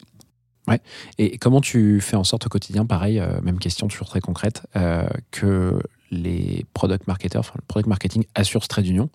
Et 1.17 1.38
comment 1.38 1.62
tu 1.62 2.01
fais 2.01 2.15
en 2.15 2.23
sorte 2.23 2.45
au 2.45 2.49
quotidien, 2.49 2.86
pareil, 2.86 3.19
euh, 3.19 3.39
même 3.41 3.60
question 3.60 3.88
toujours 3.88 4.08
très 4.08 4.21
concrète, 4.21 4.63
euh, 4.75 5.08
que 5.32 5.80
les 6.12 6.65
product 6.73 7.08
marketers, 7.08 7.39
enfin 7.39 7.54
le 7.56 7.65
product 7.67 7.88
marketing 7.88 8.25
assure 8.36 8.63
ce 8.63 8.67
trait 8.67 8.82
d'union? 8.82 9.10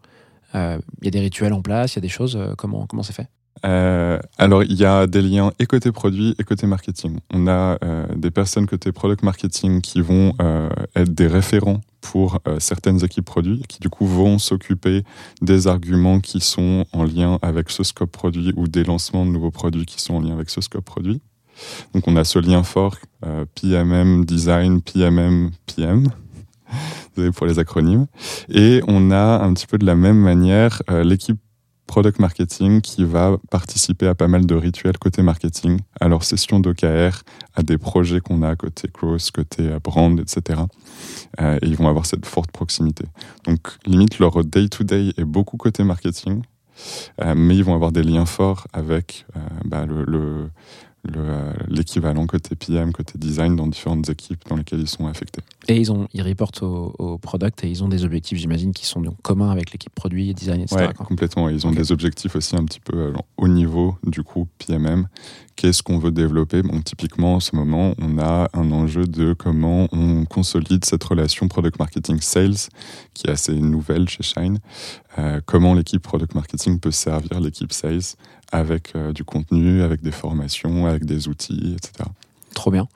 Euh, 0.54 0.78
Il 1.00 1.04
y 1.06 1.08
a 1.08 1.10
des 1.10 1.20
rituels 1.20 1.52
en 1.52 1.62
place, 1.62 1.94
il 1.94 1.96
y 1.96 1.98
a 1.98 2.02
des 2.02 2.08
choses, 2.08 2.38
comment 2.56 2.86
comment 2.86 3.02
c'est 3.02 3.12
fait? 3.12 3.28
Alors, 3.62 4.62
il 4.62 4.72
y 4.72 4.86
a 4.86 5.06
des 5.06 5.20
liens 5.20 5.52
et 5.58 5.66
côté 5.66 5.92
produit 5.92 6.34
et 6.38 6.44
côté 6.44 6.66
marketing. 6.66 7.18
On 7.30 7.46
a 7.46 7.78
des 8.16 8.30
personnes 8.30 8.66
côté 8.66 8.90
product 8.90 9.22
marketing 9.22 9.82
qui 9.82 10.00
vont 10.00 10.34
être 10.96 11.12
des 11.12 11.26
référents 11.26 11.80
pour 12.00 12.40
certaines 12.58 13.04
équipes 13.04 13.26
produits, 13.26 13.62
qui 13.68 13.80
du 13.80 13.90
coup 13.90 14.06
vont 14.06 14.38
s'occuper 14.38 15.04
des 15.42 15.66
arguments 15.66 16.20
qui 16.20 16.40
sont 16.40 16.86
en 16.92 17.04
lien 17.04 17.38
avec 17.42 17.68
ce 17.68 17.82
scope 17.82 18.10
produit 18.10 18.54
ou 18.56 18.66
des 18.66 18.84
lancements 18.84 19.26
de 19.26 19.30
nouveaux 19.30 19.50
produits 19.50 19.84
qui 19.84 20.00
sont 20.00 20.14
en 20.14 20.20
lien 20.20 20.32
avec 20.32 20.48
ce 20.48 20.62
scope 20.62 20.86
produit. 20.86 21.20
Donc, 21.94 22.06
on 22.08 22.16
a 22.16 22.24
ce 22.24 22.38
lien 22.38 22.62
fort 22.62 22.96
euh, 23.26 23.44
PMM 23.54 24.24
design, 24.24 24.80
PMM 24.80 25.50
PM. 25.66 26.08
Désolé 27.16 27.32
pour 27.32 27.46
les 27.46 27.58
acronymes. 27.58 28.06
Et 28.48 28.80
on 28.88 29.10
a 29.10 29.42
un 29.42 29.52
petit 29.52 29.66
peu 29.66 29.76
de 29.76 29.84
la 29.84 29.94
même 29.94 30.18
manière 30.18 30.82
euh, 30.90 31.02
l'équipe 31.02 31.38
product 31.86 32.20
marketing 32.20 32.80
qui 32.80 33.04
va 33.04 33.36
participer 33.50 34.06
à 34.06 34.14
pas 34.14 34.28
mal 34.28 34.46
de 34.46 34.54
rituels 34.54 34.96
côté 34.96 35.22
marketing, 35.22 35.80
à 36.00 36.06
leurs 36.06 36.22
sessions 36.22 36.60
d'OKR, 36.60 37.24
à 37.54 37.62
des 37.64 37.78
projets 37.78 38.20
qu'on 38.20 38.42
a 38.42 38.54
côté 38.54 38.88
growth, 38.94 39.32
côté 39.32 39.68
euh, 39.68 39.80
brand, 39.82 40.18
etc. 40.20 40.60
Et 41.40 41.66
ils 41.66 41.76
vont 41.76 41.88
avoir 41.88 42.06
cette 42.06 42.26
forte 42.26 42.52
proximité. 42.52 43.04
Donc, 43.44 43.60
limite, 43.86 44.18
leur 44.18 44.44
day-to-day 44.44 45.12
est 45.16 45.24
beaucoup 45.24 45.56
côté 45.56 45.82
marketing, 45.82 46.42
mais 47.34 47.56
ils 47.56 47.64
vont 47.64 47.74
avoir 47.74 47.92
des 47.92 48.02
liens 48.02 48.26
forts 48.26 48.66
avec 48.72 49.26
bah, 49.64 49.86
le, 49.86 50.50
l'équivalent 51.68 52.26
côté 52.26 52.54
PM, 52.56 52.92
côté 52.92 53.14
design 53.16 53.56
dans 53.56 53.66
différentes 53.66 54.08
équipes 54.08 54.42
dans 54.48 54.56
lesquelles 54.56 54.80
ils 54.80 54.88
sont 54.88 55.06
affectés. 55.06 55.42
Et 55.68 55.76
ils, 55.76 55.90
ont, 55.90 56.08
ils 56.12 56.22
reportent 56.22 56.62
au, 56.62 56.94
au 56.98 57.18
product 57.18 57.64
et 57.64 57.68
ils 57.68 57.82
ont 57.82 57.88
des 57.88 58.04
objectifs, 58.04 58.38
j'imagine, 58.38 58.72
qui 58.72 58.86
sont 58.86 59.00
donc 59.00 59.20
communs 59.22 59.50
avec 59.50 59.72
l'équipe 59.72 59.94
produit, 59.94 60.34
design, 60.34 60.60
etc. 60.60 60.86
Ouais, 60.88 60.94
complètement. 60.94 61.48
Ils 61.48 61.66
ont 61.66 61.72
des 61.72 61.92
objectifs 61.92 62.36
aussi 62.36 62.56
un 62.56 62.64
petit 62.64 62.80
peu 62.80 62.96
euh, 62.96 63.12
au 63.36 63.48
niveau 63.48 63.96
du 64.04 64.22
groupe 64.22 64.48
PMM. 64.66 65.06
Qu'est-ce 65.60 65.82
qu'on 65.82 65.98
veut 65.98 66.10
développer 66.10 66.62
typiquement, 66.86 67.34
en 67.34 67.40
ce 67.40 67.54
moment, 67.54 67.92
on 68.00 68.18
a 68.18 68.48
un 68.54 68.72
enjeu 68.72 69.04
de 69.04 69.34
comment 69.34 69.88
on 69.92 70.24
consolide 70.24 70.86
cette 70.86 71.04
relation 71.04 71.48
product 71.48 71.78
marketing 71.78 72.18
sales 72.22 72.70
qui 73.12 73.26
est 73.26 73.30
assez 73.30 73.52
nouvelle 73.52 74.08
chez 74.08 74.22
Shine. 74.22 74.58
Euh, 75.18 75.42
comment 75.44 75.74
l'équipe 75.74 76.02
product 76.02 76.34
marketing 76.34 76.80
peut 76.80 76.92
servir 76.92 77.40
l'équipe 77.40 77.74
sales 77.74 78.16
avec 78.50 78.96
euh, 78.96 79.12
du 79.12 79.22
contenu, 79.22 79.82
avec 79.82 80.00
des 80.00 80.12
formations, 80.12 80.86
avec 80.86 81.04
des 81.04 81.28
outils, 81.28 81.76
etc. 81.76 82.08
Trop 82.54 82.70
bien. 82.70 82.88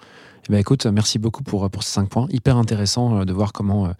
Eh 0.49 0.53
ben, 0.53 0.59
écoute, 0.59 0.87
merci 0.87 1.19
beaucoup 1.19 1.43
pour, 1.43 1.69
pour 1.69 1.83
ces 1.83 1.93
cinq 1.93 2.09
points. 2.09 2.29
Hyper 2.31 2.57
intéressant 2.57 3.19
euh, 3.19 3.25
de 3.27 3.35
voir 3.35 3.53
comment 3.53 3.93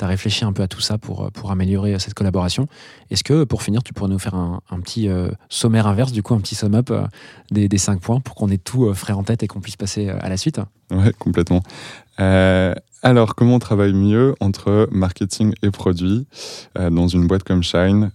tu 0.00 0.06
réfléchi 0.06 0.44
un 0.44 0.52
peu 0.52 0.62
à 0.62 0.68
tout 0.68 0.80
ça 0.80 0.98
pour, 0.98 1.24
euh, 1.24 1.48
améliorer 1.50 1.94
euh, 1.94 1.98
cette 1.98 2.14
collaboration. 2.14 2.66
Est-ce 3.10 3.24
que, 3.24 3.44
pour 3.44 3.62
finir, 3.62 3.82
tu 3.82 3.92
pourrais 3.92 4.10
nous 4.10 4.18
faire 4.18 4.34
un, 4.34 4.60
petit 4.82 5.08
euh, 5.08 5.28
sommaire 5.48 5.86
inverse, 5.86 6.12
du 6.12 6.22
coup, 6.22 6.34
un 6.34 6.40
petit 6.40 6.54
sum-up 6.54 6.92
des, 7.50 7.78
cinq 7.78 8.00
points 8.00 8.20
pour 8.20 8.34
qu'on 8.34 8.48
ait 8.48 8.58
tout 8.58 8.92
frais 8.94 9.12
en 9.12 9.22
tête 9.22 9.42
et 9.42 9.46
qu'on 9.46 9.60
puisse 9.60 9.76
passer 9.76 10.08
à 10.08 10.28
la 10.28 10.36
suite? 10.36 10.60
Ouais, 10.90 11.12
complètement. 11.18 11.62
Alors, 13.02 13.34
comment 13.34 13.54
on 13.54 13.58
travaille 13.58 13.94
mieux 13.94 14.34
entre 14.40 14.88
marketing 14.90 15.54
et 15.62 15.70
produit 15.70 16.26
dans 16.76 17.08
une 17.08 17.26
boîte 17.26 17.44
comme 17.44 17.62
Shine 17.62 18.10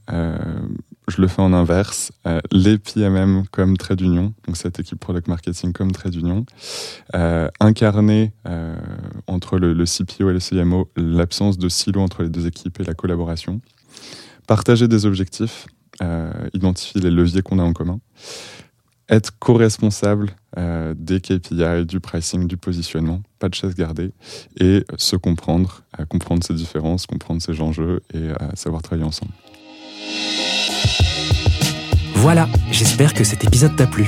je 1.08 1.22
le 1.22 1.28
fais 1.28 1.42
en 1.42 1.54
inverse. 1.54 2.12
Euh, 2.26 2.40
les 2.52 2.78
PMM 2.78 3.46
comme 3.52 3.78
trait 3.78 3.96
d'union, 3.96 4.34
donc 4.46 4.58
cette 4.58 4.80
équipe 4.80 5.00
product 5.00 5.28
marketing 5.28 5.74
comme 5.74 5.92
trait 5.92 6.10
d'union, 6.10 6.46
euh, 7.14 7.48
incarner 7.60 8.34
euh, 8.48 8.76
entre 9.28 9.58
le, 9.58 9.86
CPO 9.86 10.30
et 10.30 10.34
le 10.34 10.40
CMO 10.40 10.90
l'absence 10.96 11.58
de 11.58 11.70
silo 11.70 12.02
entre 12.02 12.24
les 12.24 12.30
deux 12.30 12.48
équipes 12.48 12.80
et 12.80 12.84
la 12.84 12.94
collaboration, 12.94 13.62
partager 14.48 14.88
des 14.88 15.06
objectifs, 15.06 15.68
identifier 16.54 17.00
les 17.00 17.10
leviers 17.10 17.42
qu'on 17.42 17.58
a 17.58 17.64
en 17.64 17.72
commun, 17.72 18.00
être 19.08 19.32
co-responsable 19.40 20.36
des 20.98 21.22
KPI, 21.22 21.86
du 21.86 22.02
pricing, 22.02 22.48
du 22.48 22.58
positionnement, 22.58 23.22
pas 23.40 23.48
de 23.48 23.56
chaise 23.56 23.76
gardée, 23.76 24.12
et 24.60 24.84
se 24.98 25.16
comprendre, 25.16 25.84
comprendre 26.10 26.44
ses 26.44 26.54
différences, 26.54 27.06
comprendre 27.06 27.42
ses 27.42 27.62
enjeux 27.62 28.02
et 28.14 28.28
savoir 28.56 28.82
travailler 28.82 29.08
ensemble. 29.08 29.32
Voilà, 32.16 32.48
j'espère 32.72 33.14
que 33.14 33.24
cet 33.24 33.44
épisode 33.44 33.76
t'a 33.76 33.88
plu. 33.88 34.08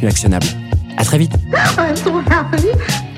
actionnable. 0.07 0.47
À 0.97 1.03
très 1.03 1.17
vite 1.17 1.33
happy. 2.29 3.10